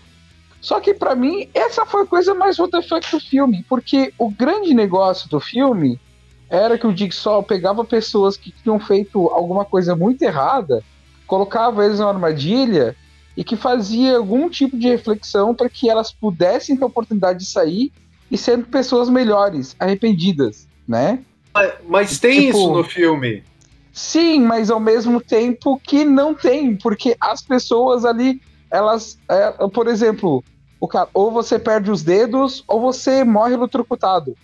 [0.58, 3.62] Só que pra mim, essa foi a coisa mais what the fuck do filme.
[3.68, 6.00] Porque o grande negócio do filme
[6.48, 10.82] era que o Jigsaw pegava pessoas que tinham feito alguma coisa muito errada,
[11.26, 12.96] colocava eles numa armadilha
[13.36, 17.44] e que fazia algum tipo de reflexão para que elas pudessem ter a oportunidade de
[17.44, 17.92] sair
[18.32, 21.18] e sendo pessoas melhores, arrependidas, né?
[21.52, 23.44] Mas, mas tem Tipo- isso no filme.
[23.92, 28.40] Sim, mas ao mesmo tempo que não tem, porque as pessoas ali,
[28.70, 30.42] elas, é, por exemplo,
[30.80, 34.34] o cara, ou você perde os dedos ou você morre eletrocutado.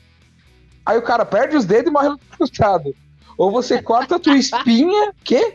[0.84, 2.94] Aí o cara perde os dedos e morre eletrocutado.
[3.38, 5.54] Ou você corta a tua espinha, quê?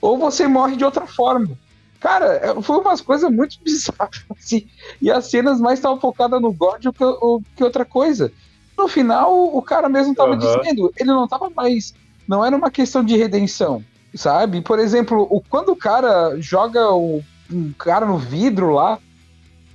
[0.00, 1.56] Ou você morre de outra forma.
[2.02, 4.24] Cara, é, foi umas coisas muito bizarras.
[4.36, 4.66] assim,
[5.00, 8.32] e as cenas mais estavam focadas no God do que, o- que outra coisa.
[8.76, 10.38] No final, o cara mesmo tava Aham.
[10.38, 11.94] dizendo, ele não tava mais
[12.28, 13.82] não era uma questão de redenção,
[14.14, 14.60] sabe?
[14.62, 17.20] Por exemplo, o, quando o cara joga o,
[17.52, 18.98] um cara no vidro lá,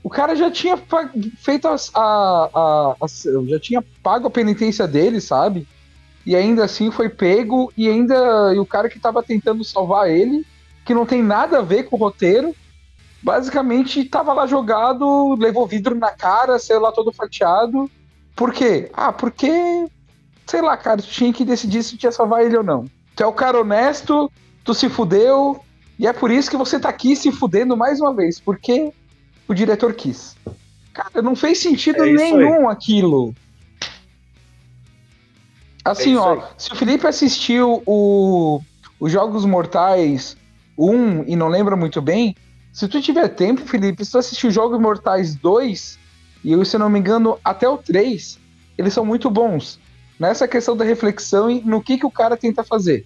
[0.03, 0.77] o cara já tinha
[1.39, 5.67] feito as- a, a- as- já tinha pago a penitência dele, sabe?
[6.25, 10.43] E ainda assim foi pego e ainda e o cara que tava tentando salvar ele,
[10.87, 12.55] que não tem nada a ver com o roteiro,
[13.21, 17.91] basicamente tava lá jogado, levou vidro na cara, saiu lá todo fatiado.
[18.33, 18.89] Por quê?
[18.93, 19.51] Ah, porque
[20.45, 22.85] sei lá, cara, tu tinha que decidir se tu ia salvar ele ou não.
[23.17, 24.31] Tu é o cara honesto,
[24.63, 25.59] tu se fudeu,
[25.99, 28.93] e é por isso que você tá aqui se fudendo mais uma vez, porque
[29.45, 30.37] o diretor quis.
[30.93, 33.35] Cara, não fez sentido É nenhum aquilo.
[35.83, 36.41] Assim, É ó, aí.
[36.57, 38.61] se o Felipe assistiu o,
[39.01, 40.37] os Jogos Mortais
[40.77, 42.35] 1 e não lembra muito bem,
[42.71, 45.97] se tu tiver tempo, Felipe, se tu assistir os Jogos Mortais 2,
[46.43, 48.39] e eu, se eu não me engano, até o 3,
[48.77, 49.79] eles são muito bons
[50.19, 53.05] nessa questão da reflexão e no que, que o cara tenta fazer,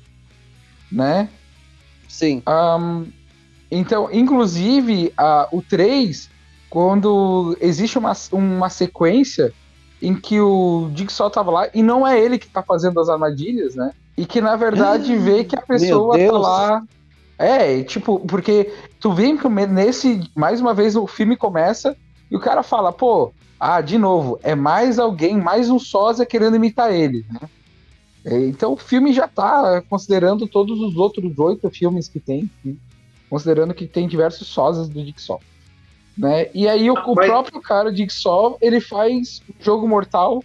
[0.92, 1.30] né?
[2.08, 2.42] Sim.
[2.46, 3.06] Ahn,
[3.70, 6.30] então, inclusive, a- o 3,
[6.70, 9.54] quando existe uma, uma sequência
[10.02, 13.76] em que o Jigsaw tava lá, e não é ele que tá fazendo as armadilhas,
[13.76, 13.92] né?
[14.18, 16.84] E que, na verdade, vê que a pessoa tá lá...
[17.42, 21.96] É, e, tipo, porque tu vê que nesse, mais uma vez, o filme começa
[22.30, 26.56] e o cara fala, pô, ah, de novo, é mais alguém, mais um sósia querendo
[26.56, 27.50] imitar ele, né?
[28.24, 32.76] É, Então o filme já tá considerando todos os outros oito filmes que tem, né?
[33.30, 35.40] considerando que tem diversos sósias do Jigsaw.
[36.18, 36.48] Né?
[36.54, 40.44] E aí o, o Mas- próprio cara, o Jigsaw, ele faz um jogo mortal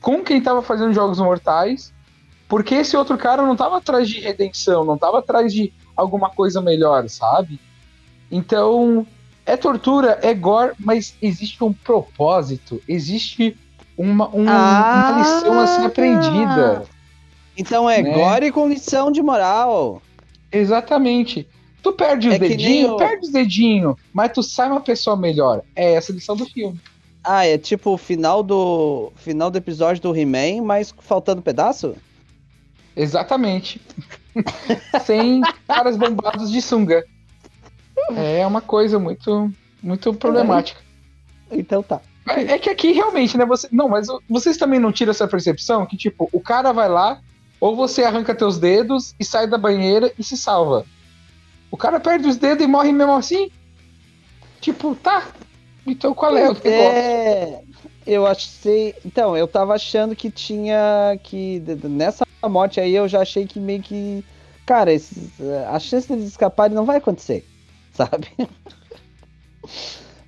[0.00, 1.92] com quem tava fazendo jogos mortais,
[2.48, 6.60] porque esse outro cara não tava atrás de redenção, não tava atrás de alguma coisa
[6.60, 7.60] melhor, sabe?
[8.30, 9.06] Então,
[9.44, 13.56] é tortura, é gore, mas existe um propósito, existe
[13.96, 15.14] uma, um- uma Ah!
[15.18, 16.84] lição a ser aprendida.
[17.56, 18.12] Então é Né?
[18.14, 20.00] gore com lição de moral.
[20.50, 21.46] Exatamente.
[21.82, 25.62] Tu perde os É dedinhos, o- perde os dedinhos, mas tu sai uma pessoa melhor.
[25.76, 26.80] É essa a lição do filme.
[27.24, 31.94] Ah, é tipo o final do final do episódio do He-Man, mas faltando pedaço?
[32.96, 33.80] Exatamente.
[35.04, 37.04] Sem caras bombados de sunga.
[38.16, 40.80] É uma coisa muito, muito problemática.
[41.50, 42.00] Então tá.
[42.28, 43.44] É é que aqui realmente, né?
[43.44, 47.20] Você, não, mas vocês também não tiram essa percepção que, tipo, o cara vai lá,
[47.60, 50.84] ou você arranca teus dedos e sai da banheira e se salva.
[51.70, 53.50] O cara perde os dedos e morre mesmo assim?
[54.60, 55.28] Tipo, tá.
[55.86, 56.68] Então qual é o negócio?
[56.68, 57.62] É,
[58.06, 58.94] eu achei.
[59.04, 61.18] Então, eu tava achando que tinha.
[61.22, 64.24] que Nessa morte aí eu já achei que meio que.
[64.66, 65.32] Cara, esses,
[65.68, 67.46] a chance deles escaparem não vai acontecer.
[67.92, 68.28] Sabe?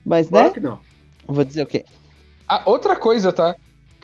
[0.04, 0.54] Mas, Claro né?
[0.54, 0.80] que não.
[1.26, 1.84] Vou dizer o quê?
[2.46, 3.56] Ah, outra coisa, tá?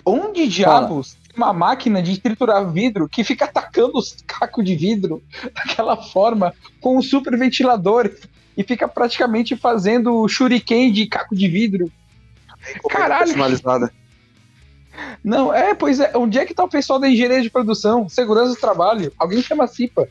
[0.04, 5.22] Onde diabos tem uma máquina de triturar vidro que fica atacando os cacos de vidro
[5.54, 8.11] daquela forma com um super ventilador
[8.56, 11.92] e fica praticamente fazendo shuriken de caco de vidro?
[12.88, 13.25] Caralho.
[13.27, 13.92] Personalizada.
[15.23, 16.12] Não, é, pois é.
[16.16, 18.09] Onde é que tá o pessoal da engenharia de produção?
[18.09, 19.12] Segurança do trabalho?
[19.18, 20.09] Alguém chama a CIPA.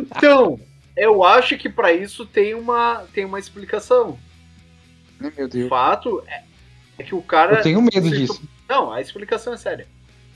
[0.00, 0.58] Então,
[0.96, 4.18] eu acho que pra isso tem uma, tem uma explicação.
[5.20, 6.42] Meu O fato é,
[6.98, 7.58] é que o cara.
[7.58, 8.42] Eu tenho medo se tu- disso.
[8.68, 9.86] Não, a explicação é séria.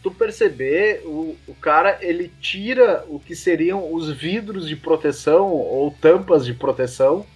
[0.03, 5.91] Tu perceber, o, o cara ele tira o que seriam os vidros de proteção ou
[5.91, 7.27] tampas de proteção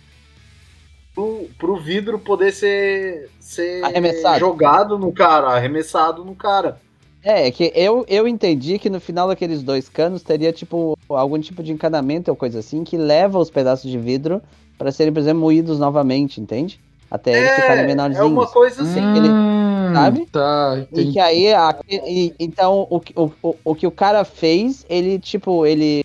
[1.15, 4.39] pro, pro vidro poder ser, ser Arremessado.
[4.41, 6.79] jogado no cara, arremessado no cara.
[7.23, 11.39] É, é que eu, eu entendi que no final daqueles dois canos teria, tipo, algum
[11.39, 14.41] tipo de encanamento ou coisa assim que leva os pedaços de vidro
[14.79, 16.81] para serem, por exemplo, moídos novamente, entende?
[17.11, 18.25] Até eles ficarem É, menorzinhos.
[18.27, 19.01] é uma coisa assim.
[19.15, 20.27] ele- Hum, sabe?
[20.33, 21.13] Tá, E entendi.
[21.13, 25.19] que aí, a- e- então, o, que- o, o, o que o cara fez, ele,
[25.19, 26.03] tipo, ele,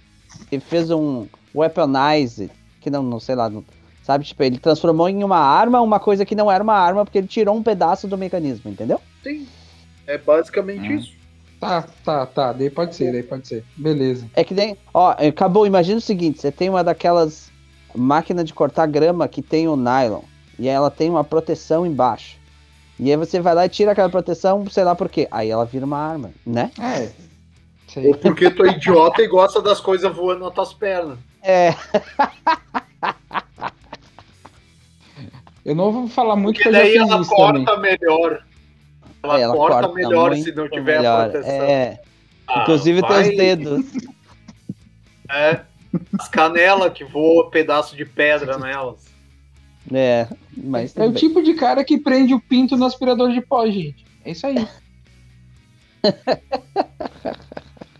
[0.52, 2.50] ele fez um weaponize,
[2.82, 3.64] que não, não sei lá, não-
[4.06, 4.24] Sabe?
[4.24, 7.26] Tipo, ele transformou em uma arma uma coisa que não era uma arma porque ele
[7.28, 9.02] tirou um pedaço do mecanismo, entendeu?
[9.24, 9.48] Sim.
[10.06, 10.92] É basicamente Ah.
[10.96, 11.12] isso.
[11.60, 12.54] Tá, tá, tá.
[12.54, 13.66] Daí pode ser, daí pode ser.
[13.76, 14.30] Beleza.
[14.36, 14.78] É que nem.
[14.94, 15.66] Ó, acabou.
[15.66, 17.50] Imagina o seguinte: você tem uma daquelas
[17.96, 20.22] máquinas de cortar grama que tem o nylon.
[20.60, 22.38] E ela tem uma proteção embaixo.
[23.00, 25.28] E aí você vai lá e tira aquela proteção, sei lá por quê.
[25.32, 26.70] Aí ela vira uma arma, né?
[26.80, 27.10] É.
[28.08, 31.18] Ou porque tu é idiota e gosta das coisas voando nas tuas pernas.
[31.42, 31.74] É.
[35.66, 37.98] Eu não vou falar muito Porque que eu daí ela corta também.
[38.00, 38.44] melhor.
[39.24, 41.26] Ela, É, ela corta, corta melhor se não tiver melhor.
[41.26, 41.52] a proteção.
[41.64, 42.00] É.
[42.48, 43.86] Ah, Inclusive vai- teus dedos.
[45.28, 45.62] É.
[46.20, 49.06] As canelas que voam pedaço de pedra nelas.
[49.92, 50.28] É.
[50.56, 54.06] Mas É o tipo de cara que prende o pinto no aspirador de pó, gente.
[54.24, 54.68] É isso aí.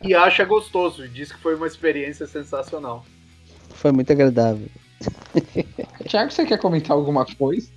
[0.04, 1.04] E acha gostoso.
[1.04, 3.04] E diz que foi uma experiência sensacional.
[3.72, 4.68] Foi muito agradável.
[6.08, 7.70] Tiago, você quer comentar alguma coisa?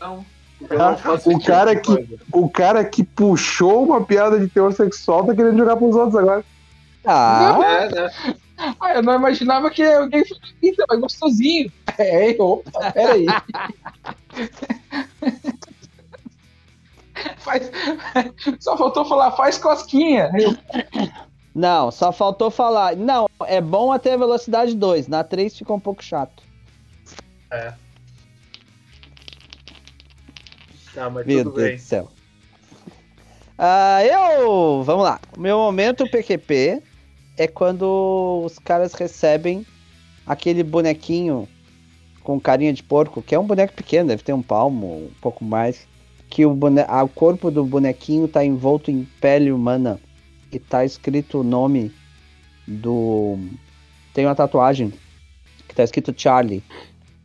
[0.00, 2.18] Não faço o cara que- coisa.
[2.32, 6.44] O cara que puxou uma piada de teor sexual tá querendo jogar pros outros agora.
[7.04, 8.10] Ah, É, né?
[8.78, 10.40] Ah, eu não imaginava que alguém fosse
[10.88, 11.72] mas gostosinho.
[11.96, 13.24] É, opa, peraí.
[17.38, 17.70] faz...
[18.60, 20.30] Só faltou falar, faz cosquinha.
[21.54, 22.96] Não, só faltou falar.
[22.96, 25.08] Não, é bom até a velocidade 2.
[25.08, 26.42] Na 3 ficou um pouco chato.
[30.94, 31.76] Tá, mas Meu tudo Deus bem.
[31.76, 32.08] do céu.
[33.58, 34.82] Ah, eu.
[34.84, 35.20] Vamos lá.
[35.36, 36.82] O meu momento PQP
[37.36, 39.66] é quando os caras recebem
[40.26, 41.48] aquele bonequinho
[42.22, 45.44] com carinha de porco, que é um boneco pequeno, deve ter um palmo, um pouco
[45.44, 45.86] mais.
[46.28, 46.82] Que o, bone...
[46.82, 49.98] o corpo do bonequinho tá envolto em pele humana
[50.52, 51.92] e tá escrito o nome
[52.66, 53.38] do.
[54.12, 54.92] Tem uma tatuagem
[55.68, 56.62] que tá escrito Charlie,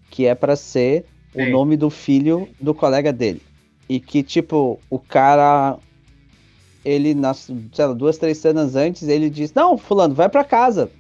[0.09, 1.51] que é pra ser o Sim.
[1.51, 3.41] nome do filho do colega dele.
[3.87, 5.77] E que, tipo, o cara.
[6.83, 10.91] Ele, nas, sei lá, duas, três cenas antes, ele diz: Não, Fulano, vai pra casa.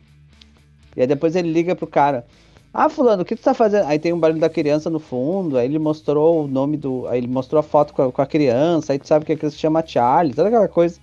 [0.95, 2.25] E aí depois ele liga pro cara:
[2.73, 3.85] Ah, Fulano, o que tu tá fazendo?
[3.85, 5.57] Aí tem um barulho da criança no fundo.
[5.57, 7.07] Aí ele mostrou o nome do.
[7.07, 8.93] Aí ele mostrou a foto com a, com a criança.
[8.93, 10.99] Aí tu sabe que a criança se chama Charlie, toda aquela coisa.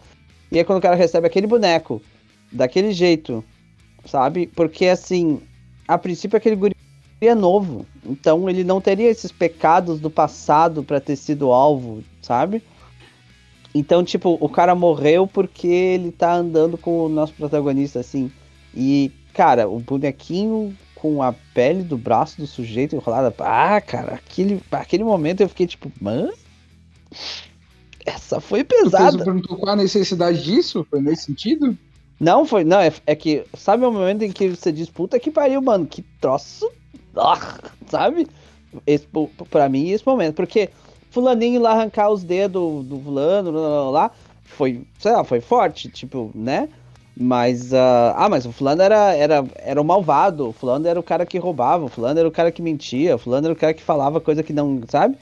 [0.53, 2.03] E aí quando o cara recebe aquele boneco,
[2.53, 3.43] daquele jeito,
[4.05, 4.47] sabe?
[4.49, 5.41] Porque assim,
[5.88, 6.77] a princípio aquele guri
[7.23, 7.87] é novo.
[8.05, 12.62] Então ele não teria esses pecados do passado pra ter sido alvo, sabe?
[13.75, 18.31] Então, tipo, o cara morreu porque ele tá andando com o nosso protagonista, assim.
[18.75, 23.35] E, cara, o bonequinho com a pele do braço do sujeito enrolada.
[23.38, 26.35] Ah, cara, aquele, aquele momento eu fiquei tipo, mano.
[28.05, 29.25] Essa foi pesada.
[29.25, 30.87] perguntou qual a necessidade disso?
[30.91, 31.77] Foi nesse sentido?
[32.19, 32.65] Não, foi.
[32.65, 33.45] Não, é, é que.
[33.57, 36.71] Sabe o momento em que você diz, puta que pariu, mano, que troço.
[37.17, 38.27] Ah, sabe?
[38.87, 39.07] Esse,
[39.51, 40.35] pra mim, esse momento.
[40.37, 40.71] Porque
[41.11, 44.11] Fulaninho lá arrancar os dedos do fulano, lá, lá, lá,
[44.45, 46.69] foi, sei lá, foi forte, tipo, né?
[47.15, 51.03] Mas, ah, ah, mas o fulano era, era, era o malvado, o fulano era o
[51.03, 53.75] cara que roubava, o fulano era o cara que mentia, o fulano era o cara
[53.75, 55.19] que falava coisa que não, sabe?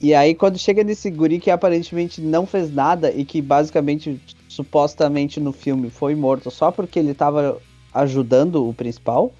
[0.00, 5.40] E aí quando chega nesse guri que aparentemente não fez nada e que basicamente, supostamente
[5.40, 7.60] no filme foi morto só porque ele tava
[7.94, 9.32] ajudando o principal,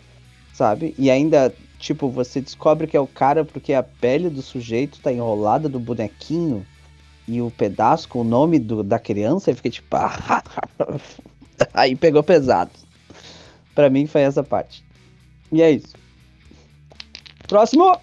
[0.55, 0.95] sabe?
[0.99, 5.12] E ainda, tipo, você descobre que é o cara porque a pele do sujeito tá
[5.12, 6.66] enrolada do bonequinho
[7.29, 9.97] e o pedaço com o nome do, da criança e fica tipo.
[9.97, 10.42] ah,
[11.75, 12.71] Aí pegou pesado.
[13.75, 14.83] Pra mim foi essa parte.
[15.53, 15.95] E é isso.
[17.47, 17.99] Próximo!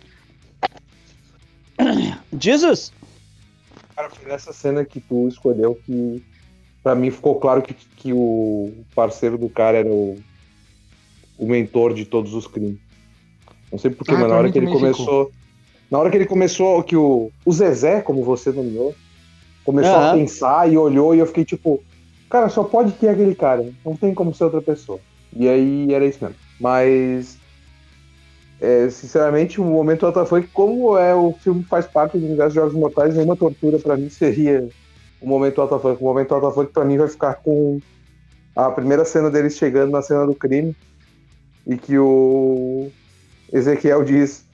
[2.39, 2.91] Jesus!
[3.95, 6.21] Cara, foi nessa cena que tu escolheu que
[6.83, 10.17] pra mim ficou claro que, que o parceiro do cara era o,
[11.37, 12.77] o mentor de todos os crimes.
[13.71, 15.31] Não sei porquê, Ah, mas na hora que ele começou.
[15.89, 18.95] Na hora que ele começou, que o, o Zezé, como você nomeou,
[19.63, 20.17] começou a Aham.
[20.17, 21.83] pensar e olhou e eu fiquei tipo,
[22.29, 24.99] cara, só pode ter aquele cara, não tem como ser outra pessoa.
[25.35, 26.37] E aí era isso mesmo.
[26.59, 27.37] Mas
[28.63, 32.51] é, sinceramente, o momento alta foi que, como é, o filme faz parte do universo
[32.51, 34.69] de Jogos Mortais, nenhuma tortura pra mim seria
[35.23, 35.95] o momento foi.
[35.95, 36.35] O momento
[36.65, 37.79] que pra mim vai ficar com
[38.55, 40.75] a primeira cena deles chegando na cena do crime
[41.65, 42.91] e que o
[43.51, 44.45] Ezequiel diz.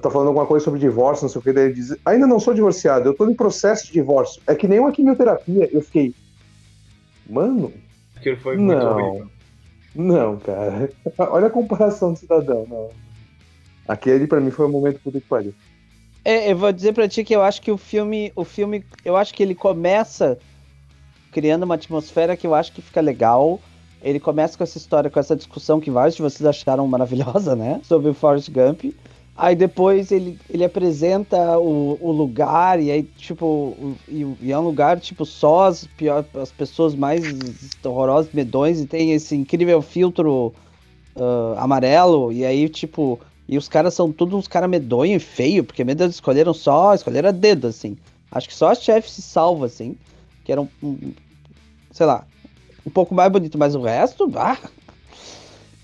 [0.00, 2.40] Tá falando alguma coisa sobre divórcio, não sei o que, daí ele diz: Ainda não
[2.40, 4.40] sou divorciado, eu tô em processo de divórcio.
[4.46, 5.68] É que nem uma quimioterapia.
[5.70, 6.14] Eu fiquei.
[7.28, 7.72] Mano,
[8.16, 8.96] Aquilo foi muito Não.
[8.96, 9.30] horrível.
[9.94, 10.90] não, cara.
[11.30, 12.66] Olha a comparação do cidadão.
[12.70, 12.88] Não.
[13.86, 15.54] Aquele pra mim foi o momento puta que pariu.
[16.24, 19.16] É, eu vou dizer pra ti que eu acho que o filme, o filme, eu
[19.16, 20.38] acho que ele começa
[21.32, 23.58] criando uma atmosfera que eu acho que fica legal,
[24.02, 27.80] ele começa com essa história, com essa discussão que vários de vocês acharam maravilhosa, né?
[27.82, 28.94] Sobre o Forrest Gump.
[29.34, 34.62] Aí depois ele, ele apresenta o, o lugar, e aí, tipo, e, e é um
[34.62, 37.22] lugar, tipo, só as, pior, as pessoas mais
[37.82, 40.52] horrorosas, medões, e tem esse incrível filtro
[41.16, 43.18] ah, amarelo, e aí, tipo,
[43.52, 46.94] e os caras são todos uns caras medonhos e feio, porque medo eles escolheram só,
[46.94, 47.98] escolheram a dedo, assim.
[48.30, 49.94] Acho que só a chefe se salva, assim,
[50.42, 51.12] que era um, um-
[51.90, 52.24] sei lá,
[52.86, 54.56] um pouco mais bonito, mas o resto, ah,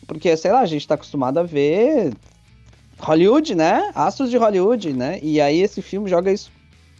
[0.06, 2.14] porque, sei lá, a gente tá acostumado a ver
[2.98, 3.90] Hollywood, né?
[3.94, 5.18] Astros de Hollywood, né?
[5.22, 6.50] E aí esse filme joga isso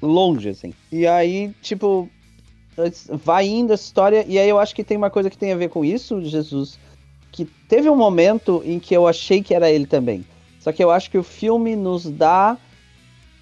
[0.03, 0.75] longe, assim.
[0.93, 2.11] E aí, tipo,
[3.25, 4.23] vai indo essa história.
[4.29, 6.79] E aí eu acho que tem uma coisa que tem a ver com isso, Jesus.
[7.33, 10.25] Que teve um momento em que eu achei que era ele também.
[10.61, 12.57] Só que eu acho que o filme nos dá.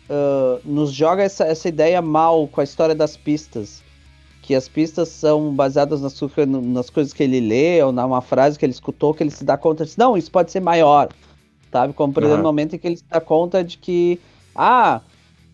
[0.09, 3.83] ah, nos joga essa, essa ideia mal com a história das pistas.
[4.43, 6.21] Que as pistas são baseadas nas,
[6.62, 9.57] nas coisas que ele lê, ou numa frase que ele escutou, que ele se dá
[9.57, 9.85] conta.
[9.85, 11.09] de, Não, isso pode ser maior
[11.77, 11.93] sabe?
[11.93, 12.43] Como por exemplo, Aham.
[12.43, 14.19] no momento em que ele se dá conta de que,
[14.55, 15.01] ah,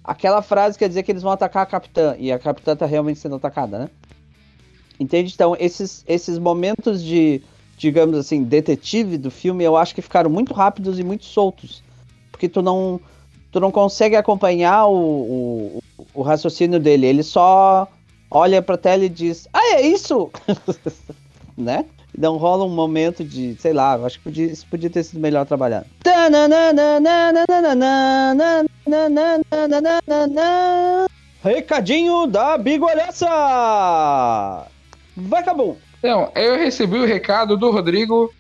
[0.05, 3.19] aquela frase quer dizer que eles vão atacar a capitã, e a capitã tá realmente
[3.19, 3.91] sendo atacada, né?
[5.01, 5.33] Entende?
[5.35, 7.43] Então, esses, esses momentos de,
[7.83, 11.83] digamos assim, detetive do filme, eu acho que ficaram muito rápidos e muito soltos.
[12.31, 13.01] Porque tu não,
[13.51, 15.83] tu não consegue acompanhar o, o,
[16.15, 17.89] o raciocínio dele, ele só
[18.31, 20.31] olha pra tela e diz, ah, é isso!
[21.59, 21.85] né?
[22.17, 25.19] Não rola um momento de, sei lá, eu acho que podia, isso podia ter sido
[25.19, 25.87] melhor trabalhado.
[31.43, 33.27] Recadinho da Bigolhaça!
[35.17, 35.75] Vai, Cabum!
[36.03, 38.35] Então, eu recebi o recado do Rodrigo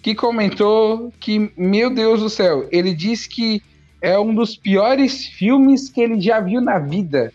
[0.00, 3.60] que comentou que, meu Deus do céu, ele disse que
[4.00, 7.32] é um dos piores filmes que ele já viu na vida.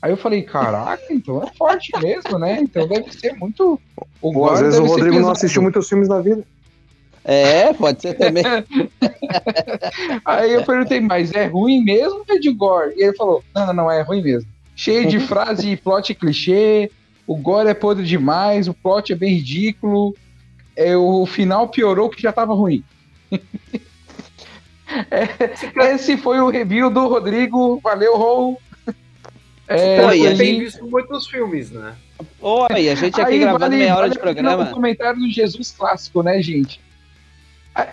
[0.00, 2.60] Aí eu falei, caraca, então é forte mesmo, né?
[2.62, 3.78] Então deve ser muito.
[4.22, 6.42] O Ou às vezes o Rodrigo não assistiu muitos filmes na vida.
[7.22, 8.42] É, pode ser também.
[10.24, 12.94] Aí eu perguntei, mas é ruim mesmo ou é de gore?
[12.96, 14.48] E ele falou, não, não, não, é ruim mesmo.
[14.74, 16.90] Cheio de frase e plot clichê,
[17.26, 20.14] o gore é podre demais, o plot é bem ridículo,
[20.76, 22.82] é, o final piorou que já tava ruim.
[25.10, 28.60] É, esse foi o review do Rodrigo, valeu, Rol.
[29.66, 31.94] É, Oi, a tem ele- visto muitos filmes, né?
[32.42, 34.64] Oi, a gente aqui Aí gravando vale- meia hora vale de programa.
[34.64, 36.78] O comentário do Jesus clássico, né, gente?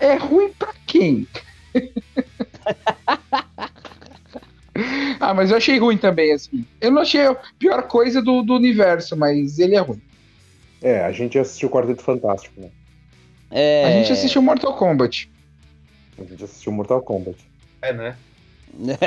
[0.02, 1.26] É ruim pra quem?
[5.20, 6.66] ah, mas eu achei ruim também, assim.
[6.80, 10.02] Eu não achei a pior coisa do, do universo, mas ele é ruim.
[10.82, 12.70] É, a gente assistiu Quarteto Fantástico, né?
[13.52, 13.86] É...
[13.86, 15.30] A gente assistiu Mortal Kombat.
[16.18, 17.38] A gente assistiu Mortal Kombat.
[17.82, 18.16] É, né?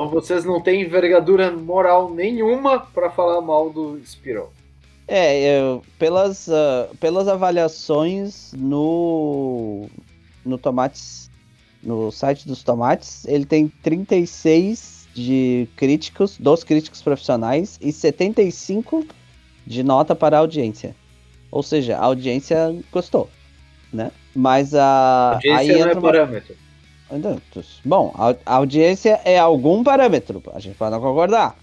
[0.00, 4.50] Então vocês não têm envergadura moral nenhuma pra falar mal do Spiral.
[5.06, 9.90] É, eu- pelas, ah, pelas avaliações no,
[10.42, 11.29] no Tomates,
[11.82, 19.04] no site dos Tomates, ele tem 36 de críticos, dos críticos profissionais e 75
[19.66, 20.94] de nota para a audiência.
[21.50, 23.28] Ou seja, a audiência gostou,
[23.92, 24.12] né?
[24.34, 26.54] Mas a Audiência aí não é uma- parâmetro.
[27.10, 27.40] Não,
[27.84, 31.56] Bom, a audiência é algum parâmetro, a gente pode não concordar,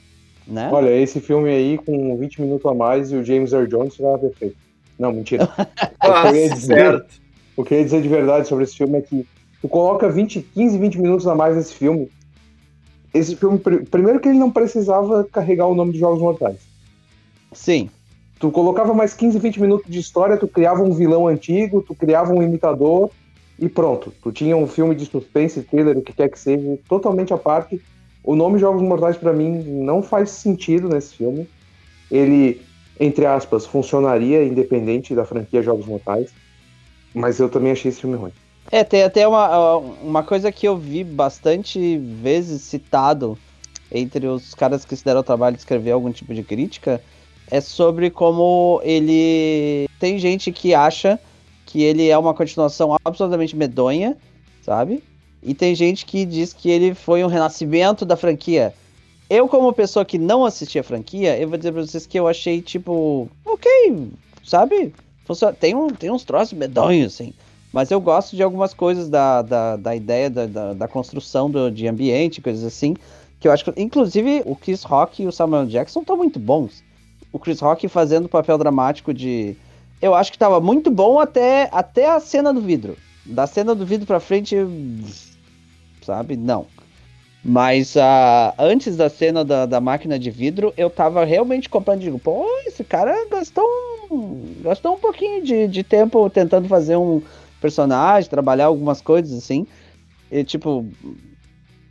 [0.45, 0.69] né?
[0.73, 4.19] Olha, esse filme aí, com 20 minutos a mais, e o James Earl Jones ficava
[4.19, 4.57] perfeito.
[4.99, 5.47] Não, mentira.
[6.01, 7.15] Ah, eu ia dizer- certo.
[7.55, 9.25] O que eu ia dizer de verdade sobre esse filme é que
[9.67, 12.09] tu coloca 20, 15, 20 minutos a mais nesse filme.
[13.13, 16.57] Esse filme, pr- primeiro que ele não precisava carregar o nome dos Jogos Mortais.
[17.51, 17.89] Sim.
[18.39, 22.31] Tu colocava mais 15, 20 minutos de história, tu criava um vilão antigo, tu criava
[22.33, 23.09] um imitador
[23.59, 24.13] e pronto.
[24.23, 27.81] Tu tinha um filme de suspense, thriller, o que quer que seja, totalmente à parte.
[28.23, 31.49] O nome Jogos Mortais pra mim não faz sentido nesse filme.
[32.11, 32.61] Ele,
[32.99, 36.31] entre aspas, funcionaria independente da franquia Jogos Mortais.
[37.13, 38.31] Mas eu também achei esse filme ruim.
[38.71, 43.37] É, tem até uma, uma coisa que eu vi bastante vezes citado
[43.91, 47.01] entre os caras que se deram o trabalho de escrever algum tipo de crítica,
[47.49, 49.87] é sobre como ele.
[49.99, 51.19] Tem gente que acha
[51.65, 54.17] que ele é uma continuação absolutamente medonha,
[54.61, 55.03] sabe?
[55.41, 58.73] E tem gente que diz que ele foi um renascimento da franquia.
[59.29, 62.27] Eu, como pessoa que não assistia a franquia, eu vou dizer pra vocês que eu
[62.27, 64.09] achei, tipo, ok,
[64.43, 64.93] sabe?
[65.59, 67.33] Tem, um, tem uns troços medonhos, assim.
[67.77, 71.69] Mas eu gosto de algumas coisas da, da, da ideia da, da, da construção do,
[71.69, 72.95] de ambiente, coisas assim.
[73.39, 76.83] Que eu acho que, inclusive, o Chris Rock e o Samuel Jackson estão muito bons.
[77.31, 79.55] O Chris Rock fazendo o papel dramático de.
[80.01, 82.97] Eu acho que tava muito bom até, até a cena do vidro.
[83.23, 84.55] Da cena do vidro pra frente.
[86.01, 86.35] Sabe?
[86.35, 86.65] Não.
[87.45, 91.99] Mas ah, antes da cena da, da máquina de vidro, eu tava realmente comprando.
[91.99, 93.63] Digo, pô, esse cara gastou
[94.09, 97.21] um gastou um pouquinho de, de tempo tentando fazer um
[97.67, 99.67] personagem, trabalhar algumas coisas assim.
[100.31, 100.85] E, tipo,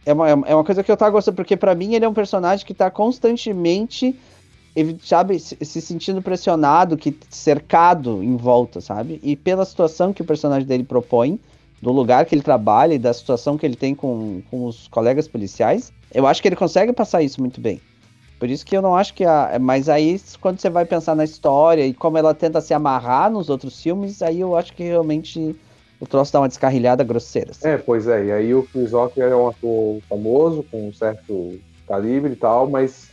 [0.05, 2.15] é uma, é uma coisa que eu tava gostando, porque pra mim ele é um
[2.15, 4.19] personagem que tá constantemente,
[5.03, 9.21] sabe, se, se sentindo pressionado, que cercado em volta, sabe?
[9.23, 11.39] E pela situação que o personagem dele propõe,
[11.81, 15.29] do lugar que ele trabalha e da situação que ele tem com, com os colegas
[15.29, 17.81] policiais, eu acho que ele consegue passar isso muito bem.
[18.39, 19.59] Por isso que eu não acho que a.
[19.61, 23.49] Mas aí, quando você vai pensar na história e como ela tenta se amarrar nos
[23.49, 25.57] outros filmes, aí eu acho que realmente
[26.01, 27.51] o troço dá uma descarrilhada grosseira.
[27.53, 27.69] assim.
[27.69, 28.27] É, pois é.
[28.27, 32.69] E aí o Chris Rock é um ator famoso, com um certo calibre e tal,
[32.69, 33.11] mas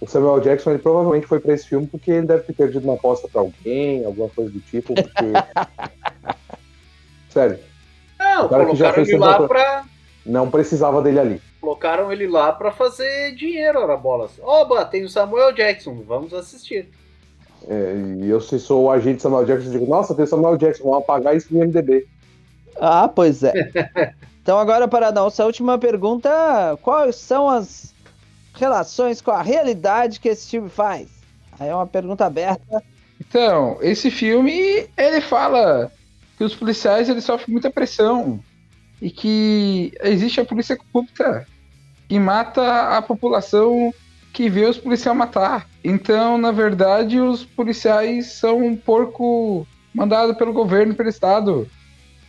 [0.00, 2.94] o Samuel Jackson ele provavelmente foi pra esse filme porque ele deve ter perdido uma
[2.94, 5.32] aposta pra alguém, alguma coisa do tipo, porque.
[7.30, 7.58] Sério,
[8.18, 9.84] Não, O cara que já colocaram fez ele lá tanta- pra.
[10.24, 11.42] não precisava dele ali.
[11.60, 14.30] Colocaram ele lá pra fazer dinheiro, ora bolas.
[14.42, 16.88] Oba, tem o Samuel Jackson, vamos assistir.
[17.68, 20.84] É, e eu, se sou o agente Samuel Jackson, digo, nossa, tem o Samuel Jackson,
[20.84, 22.06] vamos apagar isso no MDB.
[22.80, 23.52] Ah, pois é.
[24.42, 26.30] então, agora, para a nossa última pergunta:
[26.82, 27.94] quais são as
[28.54, 31.08] relações com a realidade que esse filme faz?
[31.58, 32.82] Aí é uma pergunta aberta.
[33.20, 35.90] Então, esse filme, ele fala
[36.36, 38.40] que os policiais eles sofrem muita pressão
[39.00, 41.46] e que existe a polícia corrupta
[42.08, 43.92] que mata a população
[44.32, 45.66] que vê os policiais matar.
[45.82, 51.68] Então, na verdade, os policiais são um porco mandado pelo governo, pelo Estado,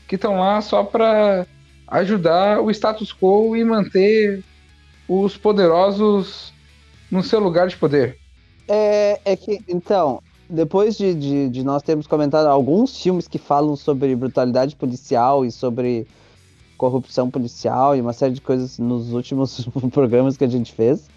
[0.07, 1.45] que estão lá só para
[1.87, 4.43] ajudar o status quo e manter
[5.07, 6.53] os poderosos
[7.09, 8.17] no seu lugar de poder.
[8.67, 13.75] É, é que, então, depois de, de, de nós termos comentado alguns filmes que falam
[13.75, 16.07] sobre brutalidade policial e sobre
[16.77, 21.09] corrupção policial e uma série de coisas nos últimos programas que a gente fez,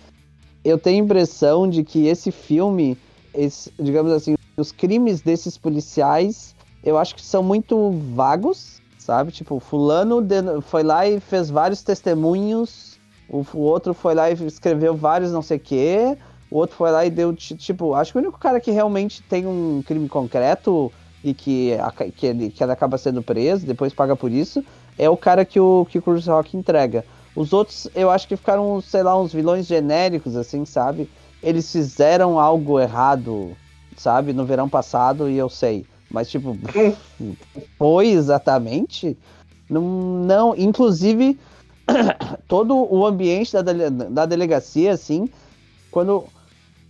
[0.64, 2.96] eu tenho a impressão de que esse filme,
[3.34, 8.79] esse, digamos assim, os crimes desses policiais, eu acho que são muito vagos,
[9.10, 9.32] sabe?
[9.32, 10.24] Tipo, fulano
[10.62, 12.96] foi lá e fez vários testemunhos,
[13.28, 16.16] o, o outro foi lá e escreveu vários não sei o quê,
[16.48, 19.20] o outro foi lá e deu, ti- tipo, acho que o único cara que realmente
[19.24, 20.92] tem um crime concreto
[21.24, 21.72] e que,
[22.14, 24.64] que, ele, que ele acaba sendo preso, depois paga por isso,
[24.96, 27.04] é o cara que o, que o Chris Rock entrega.
[27.34, 31.10] Os outros, eu acho que ficaram, sei lá, uns vilões genéricos, assim, sabe?
[31.42, 33.56] Eles fizeram algo errado,
[33.96, 35.84] sabe, no verão passado e eu sei.
[36.10, 36.56] Mas, tipo,
[37.78, 39.16] foi exatamente?
[39.68, 41.38] Não, não inclusive,
[42.48, 45.28] todo o ambiente da, dele- da delegacia, assim,
[45.90, 46.24] quando,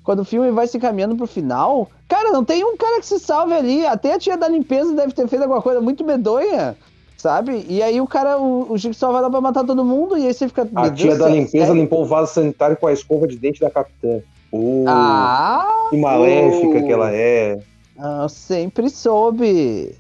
[0.02, 3.18] quando o filme vai se caminhando pro final, cara, não tem um cara que se
[3.18, 3.86] salve ali.
[3.86, 6.74] Até a tia da limpeza deve ter feito alguma coisa muito medonha,
[7.18, 7.66] sabe?
[7.68, 10.32] E aí o cara, o, o Jigsaw vai lá pra matar todo mundo e aí
[10.32, 10.66] você fica.
[10.74, 13.60] A "Meu tia da limpeza sério?" limpou o vaso sanitário com a escova de dente
[13.60, 14.20] da capitã.
[14.52, 16.86] Uh, Ah, que maléfica uh.
[16.86, 17.60] que ela é.
[18.02, 19.94] Ah, sempre soube.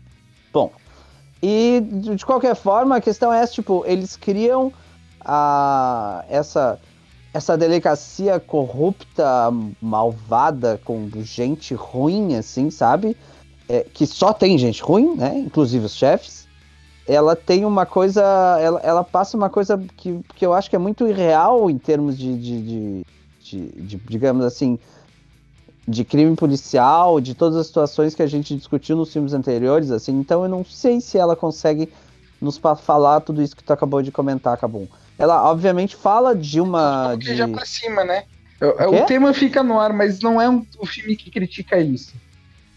[0.52, 0.72] Bom,
[1.42, 4.72] e de qualquer forma, a questão é tipo, eles criam
[5.24, 6.80] a, essa,
[7.34, 13.16] essa delegacia corrupta, malvada, com gente ruim, assim, sabe?
[13.68, 15.38] É, que só tem gente ruim, né?
[15.38, 16.48] Inclusive os chefes.
[17.06, 18.22] Ela tem uma coisa.
[18.60, 22.16] Ela, ela passa uma coisa que, que eu acho que é muito irreal em termos
[22.18, 23.02] de, de, de,
[23.40, 24.78] de- de, digamos assim,
[25.86, 30.12] de crime policial, de todas as situações que a gente discutiu nos filmes anteriores, assim.
[30.18, 31.88] Então eu não sei se ela consegue
[32.40, 34.86] nos falar tudo isso que tu acabou de comentar, Cabum.
[35.18, 37.14] Ela, obviamente, fala de uma.
[37.16, 37.34] De...
[37.34, 38.24] já pra cima, né?
[38.60, 39.02] É- é- O?
[39.02, 42.14] O tema fica no ar, mas não é um, um filme que critica isso.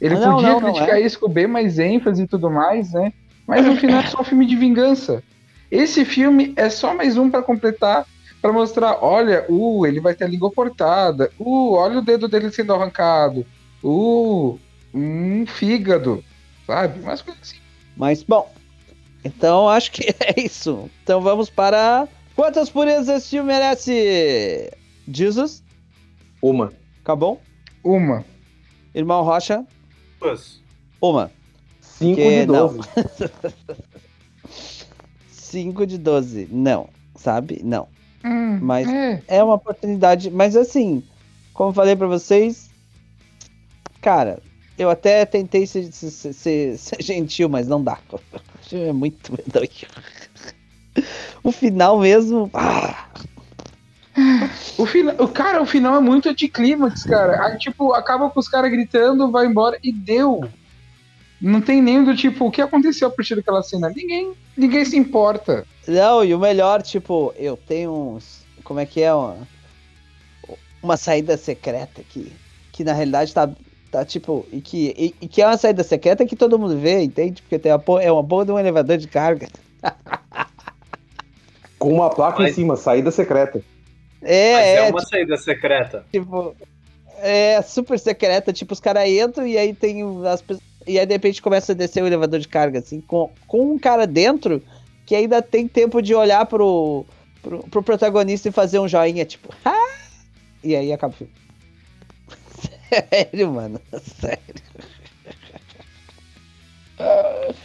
[0.02, 1.02] Ele Não, podia não, não criticar é.
[1.02, 3.14] isso com bem mais ênfase e tudo mais, né?
[3.48, 5.24] Mas no final é só um filme de vingança.
[5.72, 8.06] Esse filme é só mais um pra completar,
[8.44, 12.52] pra mostrar, olha, uh, ele vai ter a língua cortada, uh, olha o dedo dele
[12.52, 13.46] sendo arrancado,
[13.82, 14.60] uh,
[14.94, 16.22] um fígado,
[16.68, 17.00] sabe?
[17.00, 17.58] Umas coisas assim.
[17.96, 18.52] Mas, bom.
[19.24, 20.90] Então acho que é isso.
[21.02, 22.06] Então vamos para.
[22.36, 24.70] Quantas purezas esse filme merece?
[25.08, 25.64] Jesus?
[26.42, 26.74] Uma.
[27.02, 27.42] Acabou?
[27.82, 28.26] Uma.
[28.94, 29.66] Irmão Rocha?
[30.20, 30.62] Duas.
[31.00, 31.32] Uma.
[31.80, 32.46] Cinco Que de.
[32.48, 32.80] 12.
[35.30, 36.50] 5 de 12.
[36.52, 36.90] Não.
[37.16, 37.62] Sabe?
[37.64, 37.88] Não.
[38.24, 39.22] Hum, Mas- é.
[39.28, 41.04] é uma oportunidade, mas assim,
[41.54, 42.70] como falei pra vocês,
[44.02, 44.40] cara,
[44.78, 47.98] eu até tentei ser, ser- ser- ser gentil, mas não dá.
[48.72, 49.70] É muito medonho.
[51.44, 52.50] O final mesmo.
[52.54, 53.08] ah,
[54.78, 57.46] O, final, o cara, o final é muito anticlímax, cara.
[57.46, 60.42] Aí, tipo, acaba com os caras gritando, vai embora e deu.
[61.44, 63.90] Não tem nem do tipo, o que aconteceu a partir daquela cena?
[63.94, 65.66] Ninguém, ninguém se importa.
[65.86, 68.46] Não, e o melhor, tipo, eu tenho uns.
[68.64, 69.14] Como é que é?
[69.14, 69.38] Uma,
[70.82, 72.32] uma saída secreta aqui.
[72.72, 73.50] Que na realidade tá.
[73.92, 77.04] Tá, tipo, e que, e, e que é uma saída secreta que todo mundo vê,
[77.04, 77.44] entende?
[77.44, 79.48] Porque tem uma, é uma porra de um elevador de carga.
[81.78, 83.62] Com uma placa Mas- em cima, saída secreta.
[84.22, 86.06] É, Mas é, é, uma saída secreta.
[86.12, 86.56] tipo.
[87.26, 90.73] É super secreta, tipo, os caras entram e aí tem as pessoas.
[90.86, 93.80] E aí de repente começa a descer o elevador de carga, assim, com, com um
[93.80, 94.62] cara dentro
[95.06, 97.06] que ainda tem tempo de olhar pro,
[97.42, 99.94] pro, pro protagonista e fazer um joinha, tipo, ah!
[100.64, 101.34] E aí acaba o filme.
[103.12, 103.82] Sério, mano.
[104.20, 104.64] Sério.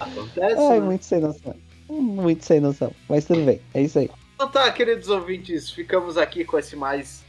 [0.00, 0.86] Acontece, Ai, né?
[0.86, 1.54] muito sem noção.
[1.88, 2.92] Muito sem noção.
[3.08, 4.10] Mas tudo bem, é isso aí.
[4.34, 7.24] Então tá, queridos ouvintes, ficamos aqui com esse mais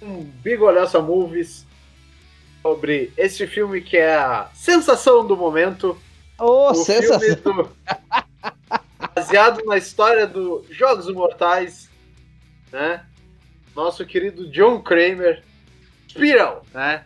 [0.00, 1.66] um Big Olhaça Movies
[2.62, 5.96] sobre esse filme que é a sensação do momento.
[6.38, 7.20] Ô, o sensação.
[7.20, 7.70] filme do...
[9.14, 11.88] baseado na história dos Jogos Mortais,
[12.72, 13.04] né?
[13.74, 15.42] Nosso querido John Kramer,
[16.08, 17.04] Spiral, né?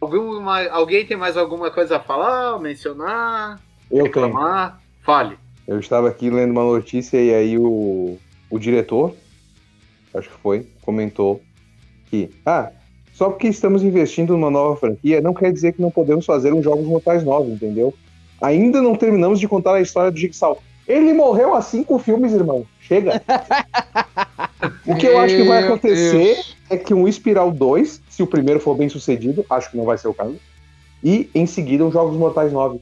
[0.00, 4.04] Alguma, alguém tem mais alguma coisa a falar, mencionar, Eu tenho.
[4.04, 4.80] reclamar?
[5.02, 5.38] Fale.
[5.66, 8.18] Eu estava aqui lendo uma notícia e aí o,
[8.48, 9.14] o diretor,
[10.14, 11.42] acho que foi, comentou
[12.06, 12.70] que, ah,
[13.18, 16.62] só porque estamos investindo numa nova franquia, não quer dizer que não podemos fazer um
[16.62, 17.92] Jogos Mortais novos, entendeu?
[18.40, 20.62] Ainda não terminamos de contar a história do Jigsaw.
[20.86, 22.64] Ele morreu há cinco filmes, irmão.
[22.80, 23.20] Chega.
[24.86, 26.56] o que eu acho que vai acontecer Deus.
[26.70, 29.98] é que um Espiral 2, se o primeiro for bem sucedido, acho que não vai
[29.98, 30.36] ser o caso,
[31.02, 32.78] e em seguida um Jogos Mortais 9.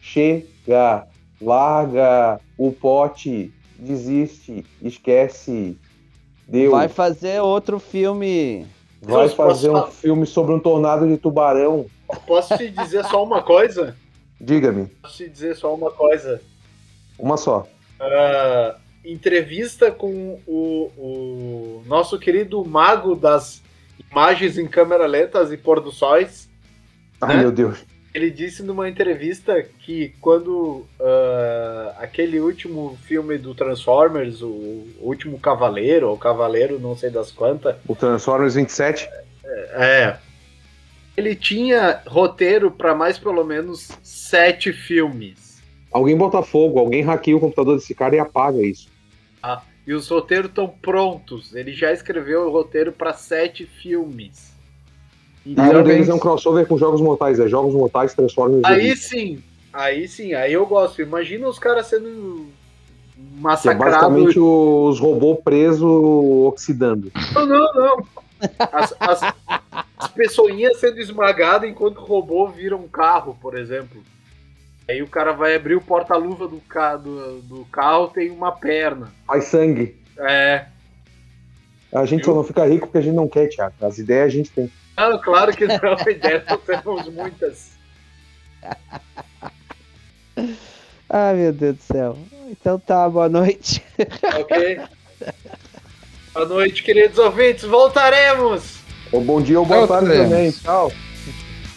[0.00, 1.06] Chega,
[1.40, 5.76] larga o pote, desiste, esquece,
[6.48, 6.72] deu.
[6.72, 8.66] Vai, fazer outro filme.
[9.14, 11.86] Posso- fazer um filme sobre um tornado de tubarão.
[12.26, 13.96] Posso te dizer só uma coisa?
[14.40, 16.40] Diga-me, Posso te dizer só uma coisa?
[17.18, 17.66] uma só.
[18.00, 23.62] Ah, entrevista com o, o nosso querido mago das
[24.10, 26.48] imagens em câmera lentas e pôr do sóis.
[27.20, 27.42] Ai Né?
[27.42, 27.84] meu Deus.
[28.16, 35.38] Ele disse numa entrevista que quando ah, aquele último filme do Transformers, o, o último
[35.38, 39.06] Cavaleiro, ou Cavaleiro, não sei das quantas, O Transformers 27.
[39.44, 40.16] é.
[41.14, 45.62] Ele tinha roteiro para mais pelo menos sete filmes.
[45.92, 48.88] Alguém bota fogo, alguém hackeia o computador desse cara e apaga isso.
[49.86, 51.54] E os roteiros estão prontos.
[51.54, 54.55] Ele já escreveu o roteiro para sete filmes.
[55.46, 55.84] E Parabéns.
[55.86, 58.64] deles é um crossover com Jogos Mortais, é Jogos Mortais Transformers.
[58.64, 59.40] aí sim,
[59.72, 61.00] aí sim, aí eu gosto.
[61.00, 62.48] Imagina os caras sendo
[63.16, 63.94] é massacrados.
[63.94, 65.84] basicamente os robôs presos
[66.48, 67.12] oxidando.
[67.32, 68.06] Não, não, não.
[68.72, 69.34] As, as,
[69.96, 74.02] as pessoinhas sendo esmagadas enquanto o robô vira um carro, por exemplo.
[74.88, 79.12] Aí o cara vai abrir o porta-luva do, ca do, do carro, tem uma perna.
[79.26, 79.96] Faz sangue.
[80.18, 80.66] É.
[81.92, 83.74] A gente só não fica rico porque a gente não quer, Thiago.
[83.80, 84.70] As ideias a gente tem.
[84.96, 87.72] Não, claro que não, não temos muitas.
[91.08, 92.18] Ai, meu Deus do céu.
[92.48, 93.84] Então tá, boa noite.
[94.40, 94.80] Ok?
[96.32, 97.64] Boa noite, queridos ouvintes.
[97.64, 98.76] Voltaremos!
[99.12, 100.50] Ou bom dia ou boa tarde também.
[100.50, 100.92] Tchau.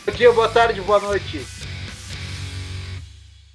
[0.06, 1.59] Bom dia, boa tarde, boa noite.